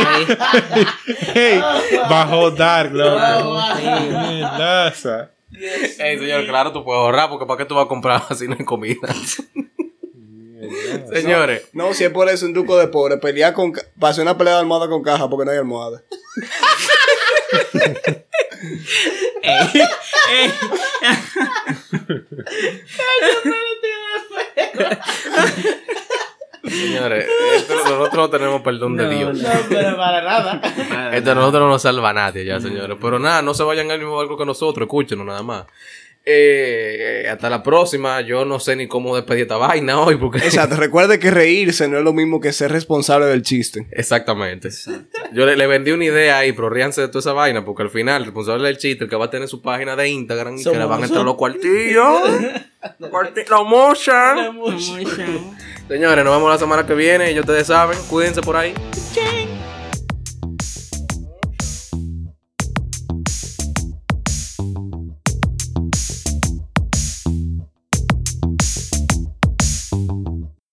[1.34, 1.62] Hey,
[2.10, 3.62] bajo dark, loco.
[4.30, 5.32] Mierdaza.
[6.00, 8.56] Ey, señor, claro, tú puedes ahorrar porque ¿para qué tú vas a comprar si no
[8.58, 9.08] hay comida?
[11.14, 11.70] Señores.
[11.74, 13.74] No, si es por eso un truco de pobre, pelear con.
[14.00, 16.04] Pasé una pelea de almohada con caja porque no hay almohada.
[19.42, 19.82] ey,
[20.32, 20.52] ey.
[26.68, 29.38] Señores, esto- nosotros no tenemos perdón de Dios.
[29.42, 30.62] No, pero para nada.
[31.16, 32.98] Esto a nosotros no nos salva a nadie ya, señores.
[33.02, 35.66] Pero nada, no se vayan al mismo barco que nosotros, escúchenos nada más.
[36.28, 38.20] Eh, hasta la próxima.
[38.22, 40.40] Yo no sé ni cómo despedir esta vaina hoy porque...
[40.40, 43.86] Exacto, recuerde que reírse no es lo mismo que ser responsable del chiste.
[43.92, 44.70] Exactamente.
[45.34, 47.92] Yo le, le vendí una idea ahí, pero ríanse de toda esa vaina, porque al
[47.92, 50.64] final, el responsable del chiste, el que va a tener su página de Instagram, y
[50.64, 52.20] que le van a entrar los cuartillos.
[53.00, 54.56] Cuarti- los motion.
[55.88, 57.34] Señores, nos vemos la semana que viene.
[57.34, 58.74] Ya ustedes saben, cuídense por ahí.